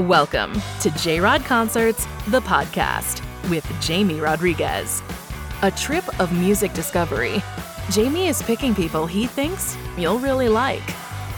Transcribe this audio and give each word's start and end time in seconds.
Welcome 0.00 0.60
to 0.80 0.90
J 0.98 1.20
Rod 1.20 1.44
Concerts, 1.44 2.04
the 2.26 2.40
podcast 2.40 3.22
with 3.48 3.64
Jamie 3.80 4.18
Rodriguez. 4.18 5.04
A 5.62 5.70
trip 5.70 6.18
of 6.18 6.32
music 6.32 6.72
discovery. 6.72 7.40
Jamie 7.90 8.26
is 8.26 8.42
picking 8.42 8.74
people 8.74 9.06
he 9.06 9.28
thinks 9.28 9.76
you'll 9.96 10.18
really 10.18 10.48
like 10.48 10.82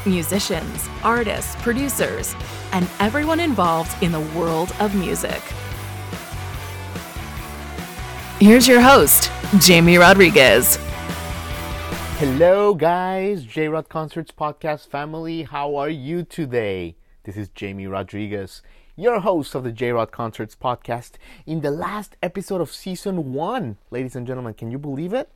musicians, 0.06 0.88
artists, 1.02 1.54
producers, 1.56 2.34
and 2.72 2.88
everyone 2.98 3.40
involved 3.40 3.94
in 4.02 4.10
the 4.10 4.22
world 4.34 4.74
of 4.80 4.94
music. 4.94 5.42
Here's 8.40 8.66
your 8.66 8.80
host, 8.80 9.30
Jamie 9.58 9.98
Rodriguez. 9.98 10.76
Hello, 12.16 12.72
guys, 12.72 13.44
J 13.44 13.68
Rod 13.68 13.90
Concerts 13.90 14.32
podcast 14.32 14.88
family. 14.88 15.42
How 15.42 15.76
are 15.76 15.90
you 15.90 16.22
today? 16.22 16.96
This 17.26 17.36
is 17.36 17.48
Jamie 17.48 17.88
Rodriguez, 17.88 18.62
your 18.94 19.18
host 19.18 19.56
of 19.56 19.64
the 19.64 19.72
J 19.72 19.90
Rod 19.90 20.12
Concerts 20.12 20.54
podcast. 20.54 21.14
In 21.44 21.60
the 21.60 21.72
last 21.72 22.16
episode 22.22 22.60
of 22.60 22.72
season 22.72 23.32
one, 23.32 23.78
ladies 23.90 24.14
and 24.14 24.28
gentlemen, 24.28 24.54
can 24.54 24.70
you 24.70 24.78
believe 24.78 25.12
it? 25.12 25.28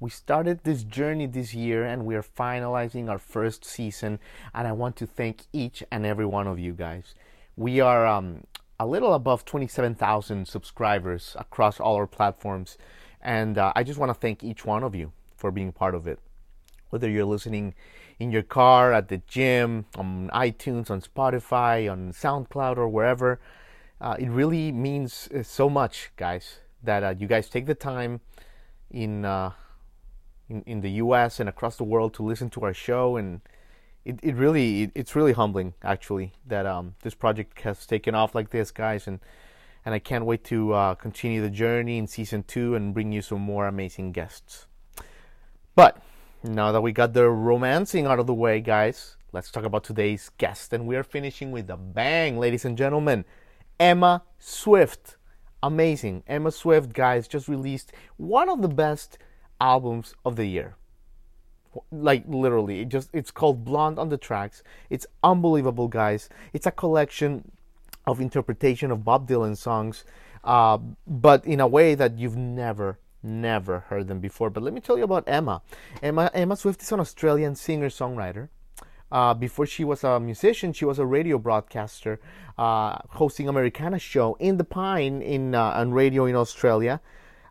We 0.00 0.10
started 0.10 0.64
this 0.64 0.82
journey 0.82 1.24
this 1.24 1.54
year 1.54 1.82
and 1.82 2.04
we 2.04 2.14
are 2.14 2.22
finalizing 2.22 3.08
our 3.08 3.16
first 3.16 3.64
season. 3.64 4.18
And 4.52 4.68
I 4.68 4.72
want 4.72 4.96
to 4.96 5.06
thank 5.06 5.44
each 5.50 5.82
and 5.90 6.04
every 6.04 6.26
one 6.26 6.46
of 6.46 6.58
you 6.58 6.74
guys. 6.74 7.14
We 7.56 7.80
are 7.80 8.06
um, 8.06 8.44
a 8.78 8.86
little 8.86 9.14
above 9.14 9.46
27,000 9.46 10.46
subscribers 10.46 11.36
across 11.38 11.80
all 11.80 11.94
our 11.94 12.06
platforms. 12.06 12.76
And 13.22 13.56
uh, 13.56 13.72
I 13.74 13.82
just 13.82 13.98
want 13.98 14.10
to 14.10 14.14
thank 14.14 14.44
each 14.44 14.66
one 14.66 14.84
of 14.84 14.94
you 14.94 15.12
for 15.38 15.50
being 15.50 15.72
part 15.72 15.94
of 15.94 16.06
it. 16.06 16.18
Whether 16.90 17.08
you're 17.08 17.24
listening 17.24 17.74
in 18.20 18.30
your 18.30 18.42
car, 18.42 18.92
at 18.92 19.08
the 19.08 19.18
gym, 19.26 19.86
on 19.96 20.30
iTunes, 20.32 20.90
on 20.90 21.00
Spotify, 21.00 21.90
on 21.90 22.12
SoundCloud, 22.12 22.76
or 22.76 22.88
wherever. 22.88 23.40
Uh, 24.00 24.14
it 24.18 24.28
really 24.28 24.70
means 24.70 25.28
uh, 25.34 25.42
so 25.42 25.70
much, 25.70 26.12
guys, 26.16 26.58
that 26.82 27.02
uh, 27.02 27.14
you 27.18 27.26
guys 27.26 27.48
take 27.48 27.66
the 27.66 27.74
time 27.74 28.20
in, 28.90 29.24
uh, 29.24 29.52
in 30.48 30.62
in 30.66 30.80
the 30.82 30.90
U.S. 31.04 31.40
and 31.40 31.48
across 31.48 31.76
the 31.76 31.84
world 31.84 32.12
to 32.14 32.22
listen 32.22 32.50
to 32.50 32.60
our 32.62 32.74
show, 32.74 33.16
and 33.16 33.40
it, 34.04 34.20
it 34.22 34.34
really 34.34 34.82
it, 34.82 34.92
it's 34.94 35.16
really 35.16 35.32
humbling 35.32 35.74
actually 35.82 36.32
that 36.46 36.66
um, 36.66 36.94
this 37.02 37.14
project 37.14 37.60
has 37.62 37.86
taken 37.86 38.14
off 38.14 38.34
like 38.34 38.50
this, 38.50 38.70
guys, 38.70 39.06
and 39.06 39.20
and 39.84 39.94
I 39.94 39.98
can't 39.98 40.26
wait 40.26 40.44
to 40.44 40.72
uh, 40.72 40.94
continue 40.94 41.40
the 41.40 41.50
journey 41.50 41.96
in 41.96 42.06
season 42.06 42.42
two 42.42 42.74
and 42.74 42.92
bring 42.92 43.12
you 43.12 43.22
some 43.22 43.40
more 43.40 43.66
amazing 43.66 44.12
guests. 44.12 44.66
But 45.74 46.02
now 46.42 46.72
that 46.72 46.80
we 46.80 46.92
got 46.92 47.12
the 47.12 47.28
romancing 47.28 48.06
out 48.06 48.18
of 48.18 48.26
the 48.26 48.34
way, 48.34 48.60
guys, 48.60 49.16
let's 49.32 49.50
talk 49.50 49.64
about 49.64 49.84
today's 49.84 50.30
guest. 50.38 50.72
And 50.72 50.86
we 50.86 50.96
are 50.96 51.02
finishing 51.02 51.50
with 51.52 51.68
a 51.70 51.76
bang, 51.76 52.38
ladies 52.38 52.64
and 52.64 52.78
gentlemen. 52.78 53.24
Emma 53.78 54.22
Swift. 54.38 55.16
Amazing. 55.62 56.22
Emma 56.26 56.50
Swift, 56.50 56.92
guys, 56.92 57.28
just 57.28 57.48
released 57.48 57.92
one 58.16 58.48
of 58.48 58.62
the 58.62 58.68
best 58.68 59.18
albums 59.60 60.14
of 60.24 60.36
the 60.36 60.46
year. 60.46 60.76
Like 61.92 62.24
literally, 62.26 62.80
it 62.80 62.88
just 62.88 63.10
it's 63.12 63.30
called 63.30 63.64
Blonde 63.64 63.98
on 63.98 64.08
the 64.08 64.16
Tracks. 64.16 64.62
It's 64.88 65.06
unbelievable, 65.22 65.86
guys. 65.86 66.28
It's 66.52 66.66
a 66.66 66.72
collection 66.72 67.52
of 68.06 68.20
interpretation 68.20 68.90
of 68.90 69.04
Bob 69.04 69.28
Dylan 69.28 69.56
songs, 69.56 70.04
uh, 70.42 70.78
but 71.06 71.44
in 71.44 71.60
a 71.60 71.68
way 71.68 71.94
that 71.94 72.18
you've 72.18 72.36
never 72.36 72.98
Never 73.22 73.80
heard 73.80 74.08
them 74.08 74.20
before. 74.20 74.50
But 74.50 74.62
let 74.62 74.72
me 74.72 74.80
tell 74.80 74.96
you 74.96 75.04
about 75.04 75.24
Emma. 75.26 75.62
Emma, 76.02 76.30
Emma 76.32 76.56
Swift 76.56 76.82
is 76.82 76.92
an 76.92 77.00
Australian 77.00 77.54
singer 77.54 77.88
songwriter. 77.88 78.48
Uh, 79.12 79.34
before 79.34 79.66
she 79.66 79.84
was 79.84 80.04
a 80.04 80.20
musician, 80.20 80.72
she 80.72 80.84
was 80.84 80.98
a 80.98 81.04
radio 81.04 81.36
broadcaster, 81.36 82.20
uh, 82.56 82.96
hosting 83.10 83.48
Americana 83.48 83.98
show 83.98 84.36
in 84.38 84.56
the 84.56 84.64
Pine 84.64 85.20
in 85.20 85.54
uh, 85.54 85.72
on 85.72 85.92
radio 85.92 86.26
in 86.26 86.36
Australia. 86.36 87.00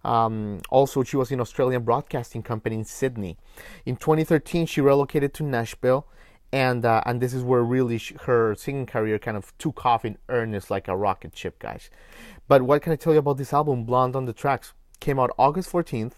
Um, 0.06 0.62
also, 0.70 1.04
she 1.04 1.18
was 1.18 1.32
in 1.32 1.42
Australian 1.42 1.84
Broadcasting 1.84 2.42
Company 2.42 2.78
in 2.78 2.86
Sydney. 2.86 3.38
In 3.86 3.98
2013, 3.98 4.66
she 4.66 4.80
relocated 4.80 5.34
to 5.36 5.44
Nashville, 5.44 6.08
and 6.54 6.86
uh, 6.86 7.02
and 7.06 7.20
this 7.22 7.34
is 7.34 7.44
where 7.44 7.62
really 7.62 8.02
her 8.22 8.56
singing 8.56 8.86
career 8.86 9.20
kind 9.20 9.36
of 9.36 9.56
took 9.58 9.86
off 9.86 10.06
in 10.06 10.18
earnest, 10.30 10.72
like 10.72 10.88
a 10.88 10.96
rocket 10.96 11.36
ship, 11.38 11.60
guys. 11.60 11.90
But 12.48 12.62
what 12.62 12.82
can 12.82 12.94
I 12.94 12.96
tell 12.96 13.14
you 13.14 13.20
about 13.20 13.38
this 13.38 13.52
album, 13.52 13.84
Blonde 13.84 14.16
on 14.16 14.26
the 14.26 14.34
Tracks? 14.34 14.74
Came 15.00 15.20
out 15.20 15.32
August 15.38 15.72
14th, 15.72 16.14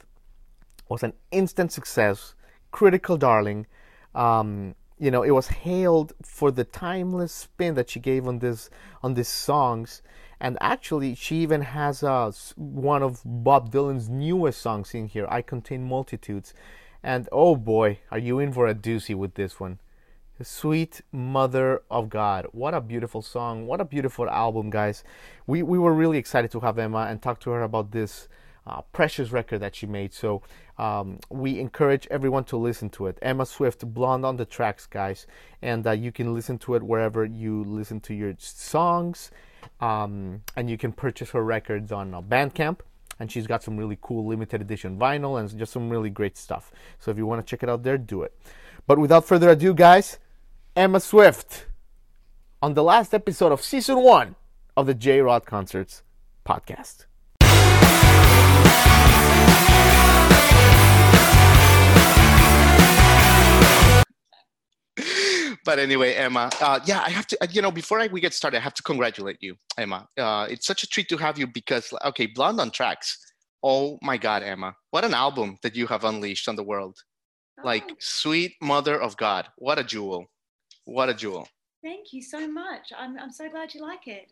was 0.90 1.04
an 1.04 1.14
instant 1.32 1.72
success, 1.72 2.36
critical 2.72 3.18
darling. 3.18 3.68
Um, 4.14 4.76
you 5.00 5.10
know, 5.10 5.24
it 5.24 5.32
was 5.32 5.48
hailed 5.48 6.14
for 6.22 6.52
the 6.52 6.64
timeless 6.64 7.32
spin 7.32 7.76
that 7.76 7.90
she 7.90 8.00
gave 8.00 8.28
on 8.28 8.40
this 8.40 8.70
on 9.02 9.14
these 9.16 9.28
songs, 9.28 10.02
and 10.40 10.58
actually, 10.62 11.16
she 11.16 11.38
even 11.38 11.62
has 11.62 12.04
uh, 12.04 12.32
one 12.56 13.04
of 13.04 13.22
Bob 13.26 13.72
Dylan's 13.72 14.10
newest 14.10 14.62
songs 14.62 14.94
in 14.94 15.08
here. 15.08 15.28
I 15.30 15.42
contain 15.42 15.84
multitudes, 15.84 16.54
and 17.02 17.28
oh 17.32 17.56
boy, 17.56 18.00
are 18.12 18.20
you 18.20 18.40
in 18.40 18.52
for 18.52 18.68
a 18.68 18.76
doozy 18.76 19.16
with 19.16 19.36
this 19.36 19.60
one? 19.60 19.80
Sweet 20.44 21.02
Mother 21.12 21.82
of 21.90 22.10
God. 22.10 22.48
What 22.52 22.74
a 22.74 22.82
beautiful 22.82 23.22
song. 23.22 23.68
What 23.68 23.82
a 23.82 23.86
beautiful 23.86 24.30
album, 24.30 24.70
guys. 24.70 25.04
We, 25.46 25.62
we 25.64 25.78
were 25.78 25.94
really 25.94 26.18
excited 26.18 26.52
to 26.52 26.60
have 26.62 26.80
Emma 26.80 27.08
and 27.10 27.22
talk 27.22 27.40
to 27.42 27.52
her 27.52 27.64
about 27.64 27.92
this 27.92 28.28
uh, 28.68 28.82
precious 28.94 29.32
record 29.32 29.60
that 29.60 29.76
she 29.76 29.86
made. 29.86 30.14
So 30.14 30.42
um, 30.78 31.20
we 31.30 31.60
encourage 31.60 32.08
everyone 32.12 32.44
to 32.46 32.58
listen 32.58 32.90
to 32.92 33.08
it. 33.08 33.18
Emma 33.22 33.46
Swift, 33.46 33.86
Blonde 33.94 34.26
on 34.26 34.38
the 34.38 34.46
Tracks, 34.46 34.86
guys, 34.86 35.28
and 35.62 35.86
uh, 35.86 35.92
you 35.92 36.12
can 36.12 36.34
listen 36.34 36.58
to 36.60 36.76
it 36.76 36.84
wherever 36.84 37.26
you 37.26 37.64
listen 37.64 38.00
to 38.02 38.14
your 38.14 38.34
songs, 38.38 39.32
um, 39.80 40.42
and 40.56 40.70
you 40.70 40.78
can 40.78 40.92
purchase 40.92 41.32
her 41.32 41.44
records 41.44 41.92
on 41.92 42.14
uh, 42.14 42.22
Bandcamp. 42.22 42.80
And 43.20 43.32
she's 43.32 43.46
got 43.46 43.62
some 43.62 43.78
really 43.78 44.00
cool 44.02 44.26
limited 44.26 44.62
edition 44.62 44.98
vinyl 44.98 45.40
and 45.40 45.56
just 45.56 45.72
some 45.72 45.92
really 45.92 46.10
great 46.10 46.38
stuff. 46.38 46.72
So 46.98 47.12
if 47.12 47.18
you 47.18 47.28
want 47.28 47.46
to 47.46 47.48
check 47.48 47.62
it 47.62 47.70
out 47.70 47.84
there, 47.84 47.96
do 47.96 48.24
it. 48.24 48.36
But 48.88 48.98
without 48.98 49.26
further 49.26 49.50
ado, 49.50 49.76
guys, 49.76 50.18
Emma 50.76 51.00
Swift 51.00 51.68
on 52.64 52.74
the 52.74 52.84
last 52.84 53.14
episode 53.14 53.52
of 53.52 53.62
season 53.62 54.02
one 54.02 54.36
of 54.76 54.88
the 54.88 54.96
J 54.96 55.22
Rod 55.22 55.46
Concerts 55.46 56.02
podcast. 56.48 57.06
But 65.66 65.80
anyway, 65.80 66.14
Emma, 66.14 66.50
uh, 66.62 66.80
yeah, 66.86 67.02
I 67.02 67.10
have 67.10 67.28
to, 67.28 67.38
you 67.52 67.62
know, 67.62 67.72
before 67.72 68.00
I, 68.00 68.08
we 68.08 68.20
get 68.22 68.34
started, 68.34 68.58
I 68.58 68.62
have 68.62 68.74
to 68.76 68.84
congratulate 68.84 69.38
you, 69.42 69.56
Emma. 69.78 70.08
Uh, 70.18 70.48
it's 70.50 70.66
such 70.66 70.84
a 70.84 70.88
treat 70.88 71.08
to 71.10 71.18
have 71.18 71.38
you 71.38 71.48
because, 71.48 71.94
okay, 72.06 72.26
Blonde 72.26 72.60
on 72.60 72.72
Tracks. 72.72 73.18
Oh 73.64 74.00
my 74.02 74.18
God, 74.18 74.44
Emma, 74.44 74.76
what 74.90 75.06
an 75.06 75.14
album 75.14 75.58
that 75.64 75.76
you 75.76 75.88
have 75.88 76.04
unleashed 76.04 76.48
on 76.48 76.56
the 76.56 76.64
world. 76.64 76.98
Oh. 77.60 77.66
Like, 77.66 77.84
sweet 78.00 78.54
mother 78.62 79.00
of 79.00 79.16
God. 79.18 79.48
What 79.58 79.78
a 79.78 79.84
jewel. 79.84 80.26
What 80.86 81.10
a 81.10 81.14
jewel. 81.14 81.48
Thank 81.84 82.14
you 82.14 82.22
so 82.22 82.48
much. 82.48 82.92
I'm, 82.98 83.18
I'm 83.20 83.32
so 83.32 83.50
glad 83.50 83.74
you 83.74 83.82
like 83.82 84.08
it. 84.08 84.32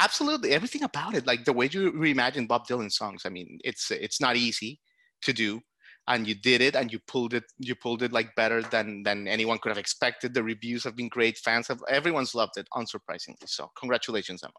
Absolutely, 0.00 0.50
everything 0.50 0.82
about 0.82 1.14
it, 1.14 1.26
like 1.26 1.44
the 1.44 1.52
way 1.52 1.68
you 1.70 1.92
reimagine 1.92 2.46
Bob 2.46 2.66
Dylan 2.66 2.92
songs. 2.92 3.22
I 3.24 3.30
mean, 3.30 3.58
it's 3.64 3.90
it's 3.90 4.20
not 4.20 4.36
easy 4.36 4.80
to 5.22 5.32
do, 5.32 5.60
and 6.08 6.26
you 6.26 6.34
did 6.34 6.60
it, 6.60 6.74
and 6.74 6.92
you 6.92 6.98
pulled 7.06 7.34
it. 7.34 7.44
You 7.58 7.74
pulled 7.74 8.02
it 8.02 8.12
like 8.12 8.34
better 8.34 8.62
than 8.62 9.02
than 9.02 9.28
anyone 9.28 9.58
could 9.58 9.70
have 9.70 9.78
expected. 9.78 10.34
The 10.34 10.42
reviews 10.42 10.84
have 10.84 10.96
been 10.96 11.08
great. 11.08 11.38
Fans 11.38 11.68
have 11.68 11.80
everyone's 11.88 12.34
loved 12.34 12.56
it, 12.56 12.68
unsurprisingly. 12.74 13.46
So, 13.46 13.70
congratulations, 13.78 14.42
Emma. 14.42 14.52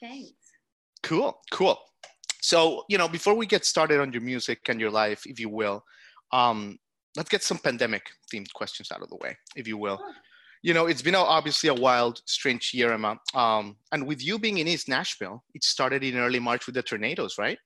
Thanks. 0.00 0.32
Cool, 1.02 1.38
cool. 1.50 1.78
So, 2.40 2.84
you 2.88 2.98
know, 2.98 3.08
before 3.08 3.34
we 3.34 3.46
get 3.46 3.64
started 3.64 4.00
on 4.00 4.12
your 4.12 4.22
music 4.22 4.60
and 4.68 4.80
your 4.80 4.90
life, 4.90 5.22
if 5.26 5.40
you 5.40 5.48
will, 5.48 5.82
um, 6.32 6.78
let's 7.16 7.28
get 7.28 7.42
some 7.42 7.58
pandemic 7.58 8.02
themed 8.32 8.52
questions 8.54 8.90
out 8.92 9.02
of 9.02 9.08
the 9.08 9.16
way, 9.16 9.36
if 9.56 9.66
you 9.66 9.76
will. 9.76 9.98
Sure 9.98 10.14
you 10.66 10.74
know, 10.74 10.86
it's 10.86 11.00
been 11.00 11.14
obviously 11.14 11.68
a 11.68 11.74
wild, 11.74 12.20
strange 12.26 12.72
year, 12.74 12.92
Emma. 12.92 13.16
Um, 13.34 13.76
and 13.92 14.04
with 14.04 14.20
you 14.20 14.36
being 14.36 14.58
in 14.58 14.66
East 14.66 14.88
Nashville, 14.88 15.44
it 15.54 15.62
started 15.62 16.02
in 16.02 16.16
early 16.16 16.40
March 16.40 16.66
with 16.66 16.74
the 16.74 16.82
tornadoes, 16.82 17.38
right? 17.38 17.56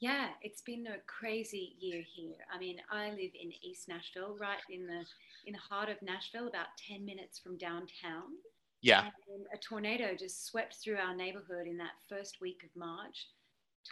Yeah, 0.00 0.28
it's 0.40 0.62
been 0.62 0.86
a 0.86 0.96
crazy 1.06 1.76
year 1.78 2.02
here. 2.16 2.36
I 2.52 2.58
mean, 2.58 2.78
I 2.90 3.10
live 3.10 3.32
in 3.38 3.52
East 3.62 3.86
Nashville, 3.86 4.36
right 4.40 4.58
in 4.70 4.86
the 4.86 5.04
in 5.46 5.52
the 5.52 5.58
heart 5.58 5.90
of 5.90 6.00
Nashville, 6.00 6.48
about 6.48 6.68
ten 6.88 7.04
minutes 7.04 7.38
from 7.38 7.58
downtown. 7.58 8.32
Yeah. 8.80 9.02
And 9.02 9.44
a 9.54 9.58
tornado 9.58 10.16
just 10.18 10.46
swept 10.46 10.76
through 10.82 10.96
our 10.96 11.14
neighborhood 11.14 11.66
in 11.66 11.76
that 11.76 11.92
first 12.08 12.40
week 12.40 12.62
of 12.64 12.70
March, 12.74 13.28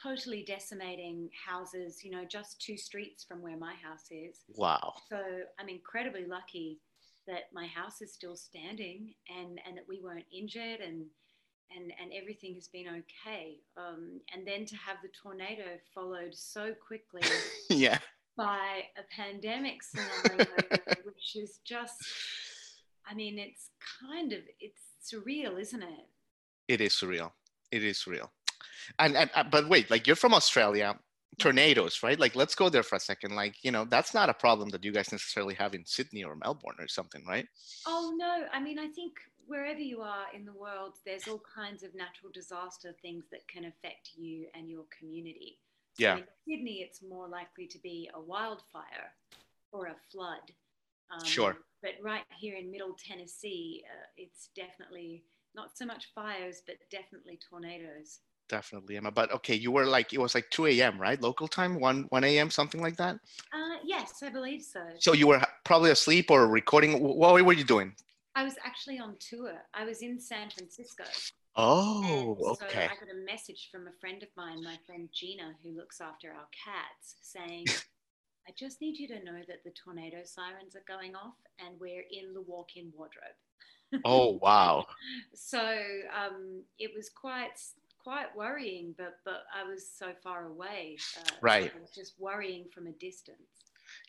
totally 0.02 0.44
decimating 0.44 1.28
houses. 1.46 2.02
You 2.02 2.10
know, 2.10 2.24
just 2.24 2.60
two 2.60 2.78
streets 2.78 3.22
from 3.22 3.42
where 3.42 3.58
my 3.58 3.74
house 3.74 4.06
is. 4.10 4.38
Wow. 4.56 4.94
So 5.10 5.20
I'm 5.60 5.68
incredibly 5.68 6.24
lucky 6.24 6.80
that 7.26 7.52
my 7.52 7.66
house 7.66 8.00
is 8.00 8.14
still 8.14 8.34
standing 8.34 9.12
and, 9.28 9.60
and 9.66 9.76
that 9.76 9.84
we 9.86 10.00
weren't 10.02 10.24
injured 10.32 10.80
and, 10.80 11.04
and, 11.74 11.92
and 12.00 12.12
everything 12.14 12.54
has 12.54 12.68
been 12.68 12.86
okay. 12.88 13.58
Um, 13.76 14.20
and 14.34 14.46
then 14.46 14.64
to 14.66 14.76
have 14.76 14.96
the 15.02 15.08
tornado 15.22 15.78
followed 15.94 16.34
so 16.34 16.72
quickly 16.86 17.22
yeah. 17.70 17.98
by 18.36 18.84
a 18.96 19.02
pandemic 19.14 19.82
scenario, 19.82 20.46
which 21.04 21.36
is 21.36 21.60
just, 21.64 21.94
I 23.08 23.14
mean, 23.14 23.38
it's 23.38 23.70
kind 24.00 24.32
of, 24.32 24.40
it's 24.60 24.82
surreal, 25.04 25.60
isn't 25.60 25.82
it? 25.82 26.06
It 26.68 26.80
is 26.80 26.92
surreal. 26.92 27.32
It 27.70 27.84
is 27.84 27.98
surreal. 27.98 28.28
And, 28.98 29.16
and 29.16 29.30
uh, 29.34 29.44
but 29.50 29.68
wait, 29.68 29.90
like 29.90 30.06
you're 30.06 30.16
from 30.16 30.34
Australia, 30.34 30.98
tornadoes, 31.38 32.02
right? 32.02 32.18
Like 32.18 32.34
let's 32.34 32.54
go 32.54 32.68
there 32.68 32.82
for 32.82 32.96
a 32.96 33.00
second. 33.00 33.34
Like 33.34 33.56
you 33.62 33.70
know, 33.70 33.84
that's 33.84 34.14
not 34.14 34.28
a 34.28 34.34
problem 34.34 34.68
that 34.70 34.84
you 34.84 34.92
guys 34.92 35.12
necessarily 35.12 35.54
have 35.54 35.74
in 35.74 35.84
Sydney 35.86 36.24
or 36.24 36.36
Melbourne 36.36 36.76
or 36.78 36.88
something, 36.88 37.24
right? 37.26 37.46
Oh 37.86 38.14
no, 38.16 38.44
I 38.52 38.60
mean 38.60 38.78
I 38.78 38.88
think 38.88 39.14
wherever 39.48 39.80
you 39.80 40.02
are 40.02 40.26
in 40.34 40.44
the 40.44 40.52
world, 40.52 40.98
there's 41.04 41.26
all 41.26 41.42
kinds 41.54 41.82
of 41.82 41.94
natural 41.94 42.30
disaster 42.32 42.94
things 43.02 43.24
that 43.32 43.46
can 43.48 43.64
affect 43.64 44.10
you 44.16 44.46
and 44.54 44.70
your 44.70 44.84
community. 44.96 45.58
So 45.94 46.04
Yeah. 46.04 46.16
In 46.18 46.24
Sydney, 46.46 46.82
it's 46.82 47.02
more 47.02 47.28
likely 47.28 47.66
to 47.66 47.78
be 47.78 48.08
a 48.14 48.20
wildfire 48.20 49.12
or 49.72 49.86
a 49.86 49.96
flood. 50.10 50.52
Um, 51.10 51.24
Sure. 51.24 51.56
But 51.82 51.94
right 52.02 52.24
here 52.36 52.56
in 52.56 52.70
Middle 52.70 52.94
Tennessee, 52.94 53.84
uh, 53.88 54.06
it's 54.16 54.48
definitely 54.54 55.24
not 55.54 55.76
so 55.78 55.86
much 55.86 56.12
fires, 56.14 56.62
but 56.66 56.76
definitely 56.90 57.38
tornadoes. 57.48 58.20
Definitely, 58.48 58.96
Emma. 58.96 59.10
But 59.10 59.30
okay, 59.32 59.54
you 59.54 59.70
were 59.70 59.84
like 59.84 60.12
it 60.12 60.18
was 60.18 60.34
like 60.34 60.50
2 60.50 60.66
a.m. 60.66 61.00
right? 61.00 61.20
Local 61.20 61.46
time, 61.46 61.78
1 61.78 62.06
1 62.08 62.24
a.m. 62.24 62.50
something 62.50 62.80
like 62.80 62.96
that. 62.96 63.16
Uh, 63.52 63.76
yes, 63.84 64.22
I 64.22 64.30
believe 64.30 64.62
so. 64.62 64.80
So 64.98 65.12
you 65.12 65.26
were 65.28 65.40
probably 65.64 65.90
asleep 65.90 66.30
or 66.30 66.48
recording. 66.48 67.00
What 67.00 67.44
were 67.44 67.52
you 67.52 67.64
doing? 67.64 67.94
I 68.38 68.44
was 68.44 68.54
actually 68.64 69.00
on 69.00 69.16
tour. 69.18 69.64
I 69.74 69.84
was 69.84 70.00
in 70.00 70.20
San 70.20 70.48
Francisco. 70.50 71.02
Oh, 71.56 72.36
And 72.38 72.46
okay. 72.46 72.56
So 72.56 72.66
I 72.76 72.86
got 72.86 73.12
a 73.12 73.26
message 73.26 73.68
from 73.72 73.88
a 73.88 73.98
friend 74.00 74.22
of 74.22 74.28
mine, 74.36 74.62
my 74.62 74.76
friend 74.86 75.08
Gina, 75.12 75.56
who 75.64 75.76
looks 75.76 76.00
after 76.00 76.28
our 76.28 76.46
cats, 76.64 77.16
saying, 77.20 77.64
I 78.48 78.52
just 78.56 78.80
need 78.80 78.96
you 78.96 79.08
to 79.08 79.24
know 79.24 79.40
that 79.48 79.64
the 79.64 79.72
tornado 79.72 80.18
sirens 80.22 80.76
are 80.76 80.84
going 80.86 81.16
off 81.16 81.34
and 81.58 81.80
we're 81.80 82.04
in 82.12 82.32
the 82.32 82.42
walk 82.42 82.76
in 82.76 82.92
wardrobe. 82.96 84.04
Oh, 84.04 84.38
wow. 84.42 84.86
So 85.34 85.58
um, 86.16 86.62
it 86.78 86.92
was 86.94 87.10
quite 87.10 87.60
quite 88.04 88.36
worrying, 88.36 88.94
but 88.96 89.18
but 89.24 89.46
I 89.52 89.68
was 89.68 89.90
so 89.90 90.12
far 90.22 90.46
away. 90.46 90.96
Uh, 91.18 91.24
so 91.24 91.36
Right. 91.40 91.72
I 91.76 91.80
was 91.80 91.90
just 91.90 92.14
worrying 92.20 92.66
from 92.72 92.86
a 92.86 92.92
distance. 92.92 93.57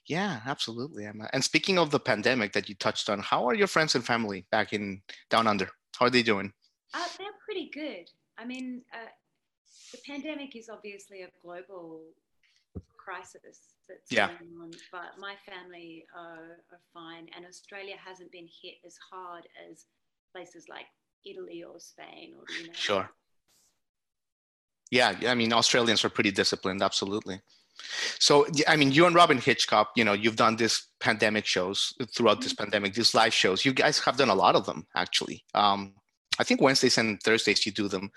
Yeah, 0.09 0.41
absolutely, 0.47 1.05
Emma. 1.05 1.29
And 1.33 1.43
speaking 1.43 1.77
of 1.77 1.91
the 1.91 1.99
pandemic 1.99 2.51
that 2.53 2.67
you 2.67 2.73
touched 2.73 3.09
on, 3.11 3.19
how 3.19 3.47
are 3.47 3.53
your 3.53 3.67
friends 3.67 3.93
and 3.93 4.03
family 4.03 4.47
back 4.51 4.73
in 4.73 5.03
down 5.29 5.45
under? 5.45 5.69
How 5.97 6.07
are 6.07 6.09
they 6.09 6.23
doing? 6.23 6.51
Uh, 6.95 7.05
they're 7.19 7.27
pretty 7.45 7.69
good. 7.71 8.09
I 8.35 8.43
mean, 8.43 8.81
uh, 8.91 9.11
the 9.91 9.99
pandemic 10.07 10.55
is 10.55 10.67
obviously 10.67 11.21
a 11.21 11.29
global 11.43 12.01
crisis 12.97 13.75
that's 13.87 14.11
Yeah. 14.11 14.27
going 14.29 14.51
on, 14.59 14.71
but 14.91 15.19
my 15.19 15.35
family 15.45 16.07
are, 16.15 16.57
are 16.71 16.81
fine, 16.91 17.29
and 17.35 17.45
Australia 17.45 17.95
hasn't 18.03 18.31
been 18.31 18.49
hit 18.61 18.75
as 18.83 18.97
hard 19.11 19.47
as 19.69 19.85
places 20.33 20.65
like 20.67 20.87
Italy 21.23 21.63
or 21.63 21.79
Spain 21.79 22.33
or 22.35 22.43
the 22.47 22.61
United 22.61 22.75
Sure. 22.75 23.09
Yeah, 24.89 25.19
I 25.27 25.35
mean, 25.35 25.53
Australians 25.53 26.03
are 26.03 26.09
pretty 26.09 26.31
disciplined, 26.31 26.81
absolutely. 26.81 27.41
So, 28.19 28.45
I 28.67 28.75
mean, 28.75 28.91
you 28.91 29.05
and 29.05 29.15
Robin 29.15 29.37
Hitchcock, 29.37 29.91
you 29.95 30.03
know, 30.03 30.13
you've 30.13 30.35
done 30.35 30.55
this 30.55 30.87
pandemic 30.99 31.45
shows 31.45 31.93
throughout 32.15 32.41
this 32.41 32.53
pandemic, 32.53 32.93
these 32.93 33.13
live 33.13 33.33
shows. 33.33 33.65
You 33.65 33.73
guys 33.73 33.99
have 33.99 34.17
done 34.17 34.29
a 34.29 34.35
lot 34.35 34.55
of 34.55 34.65
them, 34.65 34.85
actually. 34.95 35.43
Um, 35.53 35.93
I 36.39 36.45
think 36.45 36.61
Wednesdays 36.61 36.97
and 36.97 37.21
Thursdays 37.21 37.65
you 37.65 37.71
do 37.73 37.89
them. 37.89 38.11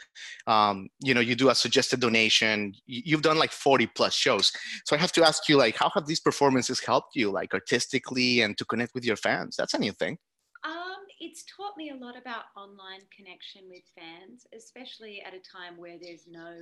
Um, 0.47 0.88
you 1.03 1.12
know, 1.12 1.20
you 1.20 1.35
do 1.35 1.50
a 1.50 1.55
suggested 1.55 2.00
donation. 2.00 2.75
You've 2.87 3.23
done 3.23 3.37
like 3.37 3.50
40 3.50 3.88
plus 3.88 4.14
shows. 4.14 4.53
So 4.85 4.94
I 4.94 4.99
have 5.00 5.12
to 5.12 5.25
ask 5.25 5.49
you, 5.49 5.56
like, 5.56 5.76
how 5.76 5.91
have 5.91 6.06
these 6.06 6.20
performances 6.20 6.79
helped 6.79 7.17
you, 7.17 7.31
like, 7.32 7.53
artistically 7.53 8.43
and 8.43 8.56
to 8.58 8.65
connect 8.65 8.94
with 8.94 9.05
your 9.05 9.17
fans? 9.17 9.56
That's 9.56 9.75
a 9.75 9.79
new 9.79 9.93
thing. 9.93 10.19
Um, 10.65 11.03
it's 11.19 11.44
taught 11.56 11.76
me 11.76 11.91
a 11.91 11.97
lot 11.97 12.17
about 12.17 12.44
online 12.56 13.00
connection 13.15 13.62
with 13.69 13.82
fans, 13.99 14.47
especially 14.56 15.20
at 15.26 15.35
a 15.35 15.41
time 15.41 15.76
where 15.76 15.97
there's 16.00 16.26
no 16.29 16.55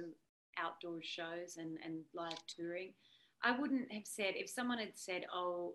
outdoor 0.62 1.00
shows 1.02 1.56
and, 1.56 1.78
and 1.84 2.00
live 2.14 2.38
touring. 2.46 2.92
I 3.42 3.58
wouldn't 3.58 3.90
have 3.92 4.06
said, 4.06 4.34
if 4.36 4.50
someone 4.50 4.78
had 4.78 4.92
said, 4.94 5.24
oh, 5.34 5.74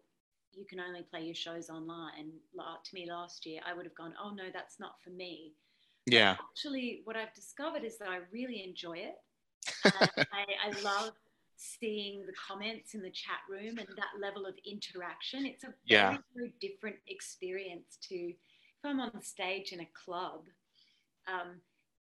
you 0.53 0.65
can 0.65 0.79
only 0.79 1.01
play 1.01 1.23
your 1.23 1.35
shows 1.35 1.69
online 1.69 2.31
to 2.53 2.95
me 2.95 3.09
last 3.09 3.45
year, 3.45 3.61
I 3.65 3.73
would 3.73 3.85
have 3.85 3.95
gone, 3.95 4.13
oh, 4.23 4.31
no, 4.33 4.43
that's 4.53 4.79
not 4.79 4.95
for 5.03 5.09
me. 5.09 5.53
Yeah. 6.05 6.35
Actually, 6.39 7.01
what 7.05 7.15
I've 7.15 7.33
discovered 7.33 7.83
is 7.83 7.97
that 7.97 8.09
I 8.09 8.19
really 8.31 8.63
enjoy 8.63 8.97
it. 8.97 9.15
I, 9.85 10.45
I 10.67 10.81
love 10.83 11.13
seeing 11.57 12.25
the 12.25 12.33
comments 12.33 12.93
in 12.93 13.01
the 13.01 13.09
chat 13.09 13.39
room 13.49 13.77
and 13.79 13.87
that 13.97 14.19
level 14.21 14.45
of 14.45 14.55
interaction. 14.69 15.45
It's 15.45 15.63
a 15.63 15.67
very, 15.67 15.75
Yeah. 15.87 16.17
very 16.35 16.53
different 16.61 16.97
experience 17.07 17.97
to 18.09 18.15
if 18.15 18.35
I'm 18.83 18.99
on 18.99 19.21
stage 19.21 19.71
in 19.71 19.79
a 19.79 19.87
club. 20.05 20.43
Um, 21.27 21.61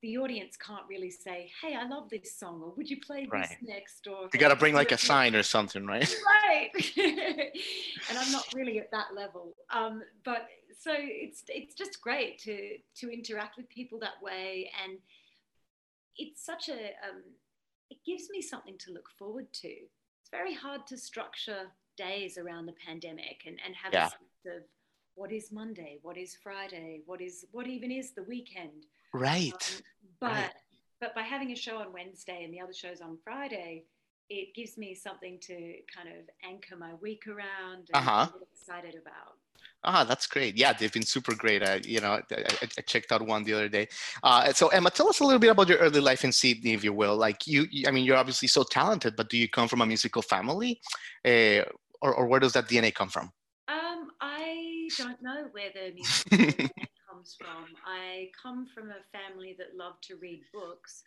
the 0.01 0.17
audience 0.17 0.57
can't 0.57 0.85
really 0.89 1.11
say, 1.11 1.51
"Hey, 1.61 1.75
I 1.75 1.87
love 1.87 2.09
this 2.09 2.35
song," 2.35 2.61
or 2.63 2.71
"Would 2.71 2.89
you 2.89 2.99
play 2.99 3.21
this 3.21 3.31
Right. 3.31 3.57
next?" 3.61 4.07
Or 4.07 4.29
You 4.33 4.39
got 4.39 4.49
to 4.49 4.55
bring 4.55 4.73
like 4.73 4.91
a 4.91 4.97
sign 4.97 5.35
or 5.35 5.43
something, 5.43 5.85
right? 5.85 6.13
right 6.25 6.71
and 8.09 8.17
i'm 8.17 8.31
not 8.31 8.45
really 8.53 8.79
at 8.79 8.89
that 8.91 9.07
level 9.15 9.55
um, 9.69 10.01
but 10.23 10.47
so 10.77 10.91
it's 10.95 11.43
it's 11.47 11.73
just 11.75 12.01
great 12.01 12.37
to 12.39 12.77
to 12.95 13.09
interact 13.11 13.57
with 13.57 13.67
people 13.69 13.99
that 13.99 14.21
way 14.21 14.69
and 14.83 14.97
it's 16.17 16.43
such 16.45 16.69
a 16.69 16.73
um, 17.07 17.21
it 17.89 17.97
gives 18.05 18.29
me 18.29 18.41
something 18.41 18.77
to 18.77 18.91
look 18.91 19.09
forward 19.17 19.51
to 19.53 19.67
it's 19.67 20.29
very 20.31 20.53
hard 20.53 20.85
to 20.87 20.97
structure 20.97 21.67
days 21.97 22.37
around 22.37 22.65
the 22.65 22.73
pandemic 22.85 23.43
and, 23.45 23.59
and 23.65 23.75
have 23.75 23.93
Yeah. 23.93 24.07
a 24.07 24.09
sense 24.09 24.57
of 24.57 24.63
what 25.15 25.31
is 25.31 25.51
monday 25.51 25.99
what 26.01 26.17
is 26.17 26.35
friday 26.41 27.01
what 27.05 27.21
is 27.21 27.45
what 27.51 27.67
even 27.67 27.91
is 27.91 28.11
the 28.11 28.23
weekend 28.23 28.85
Right. 29.13 29.53
um, 29.53 29.81
but 30.19 30.27
right. 30.31 30.51
but 30.99 31.15
by 31.15 31.21
having 31.23 31.51
a 31.51 31.55
show 31.55 31.77
on 31.77 31.91
Wednesday 31.93 32.43
and 32.43 32.53
the 32.53 32.59
other 32.61 32.73
shows 32.73 33.01
on 33.01 33.17
Friday, 33.23 33.83
it 34.29 34.53
gives 34.55 34.77
me 34.77 34.93
something 34.95 35.39
to 35.41 35.53
kind 35.93 36.07
of 36.09 36.29
anchor 36.47 36.75
my 36.77 36.93
week 37.01 37.23
around 37.27 37.89
and 37.93 37.95
Uh-huh. 37.95 38.27
get 38.31 38.47
excited 38.53 38.95
about. 38.95 39.35
Ah, 39.83 40.03
that's 40.03 40.27
great. 40.27 40.55
Yeah, 40.57 40.73
they've 40.73 40.93
been 40.93 41.01
super 41.05 41.33
great. 41.35 41.63
I, 41.67 41.81
you 41.83 41.99
know, 42.01 42.11
I, 42.31 42.43
I 42.77 42.81
checked 42.85 43.11
out 43.11 43.25
one 43.25 43.43
the 43.43 43.53
other 43.53 43.67
day. 43.69 43.87
Uh, 44.23 44.53
so 44.53 44.67
Emma, 44.67 44.91
tell 44.91 45.09
us 45.09 45.19
a 45.21 45.23
little 45.23 45.39
bit 45.39 45.49
about 45.49 45.67
your 45.69 45.79
early 45.79 45.99
life 45.99 46.23
in 46.23 46.31
Sydney, 46.31 46.73
if 46.73 46.83
you 46.83 46.93
will. 46.93 47.17
Like 47.17 47.47
you, 47.47 47.65
you- 47.71 47.87
I 47.87 47.91
mean, 47.91 48.05
you're 48.05 48.17
obviously 48.17 48.47
so 48.47 48.63
talented, 48.63 49.15
but 49.15 49.29
do 49.29 49.37
you 49.37 49.49
come 49.49 49.67
from 49.67 49.81
a 49.81 49.85
musical 49.85 50.21
family, 50.21 50.79
uh, 51.25 51.63
or, 52.01 52.13
or 52.13 52.27
where 52.27 52.39
does 52.39 52.53
that 52.53 52.67
DNA 52.69 52.93
come 52.93 53.09
from? 53.09 53.31
Um, 53.67 54.11
I 54.21 54.87
don't 54.97 55.21
know 55.21 55.47
where 55.51 55.69
the 55.73 55.93
music 55.95 56.71
comes 57.21 57.35
from. 57.39 57.65
I 57.85 58.29
come 58.41 58.65
from 58.65 58.89
a 58.89 59.03
family 59.11 59.55
that 59.59 59.77
loved 59.77 60.03
to 60.07 60.15
read 60.15 60.41
books, 60.53 61.03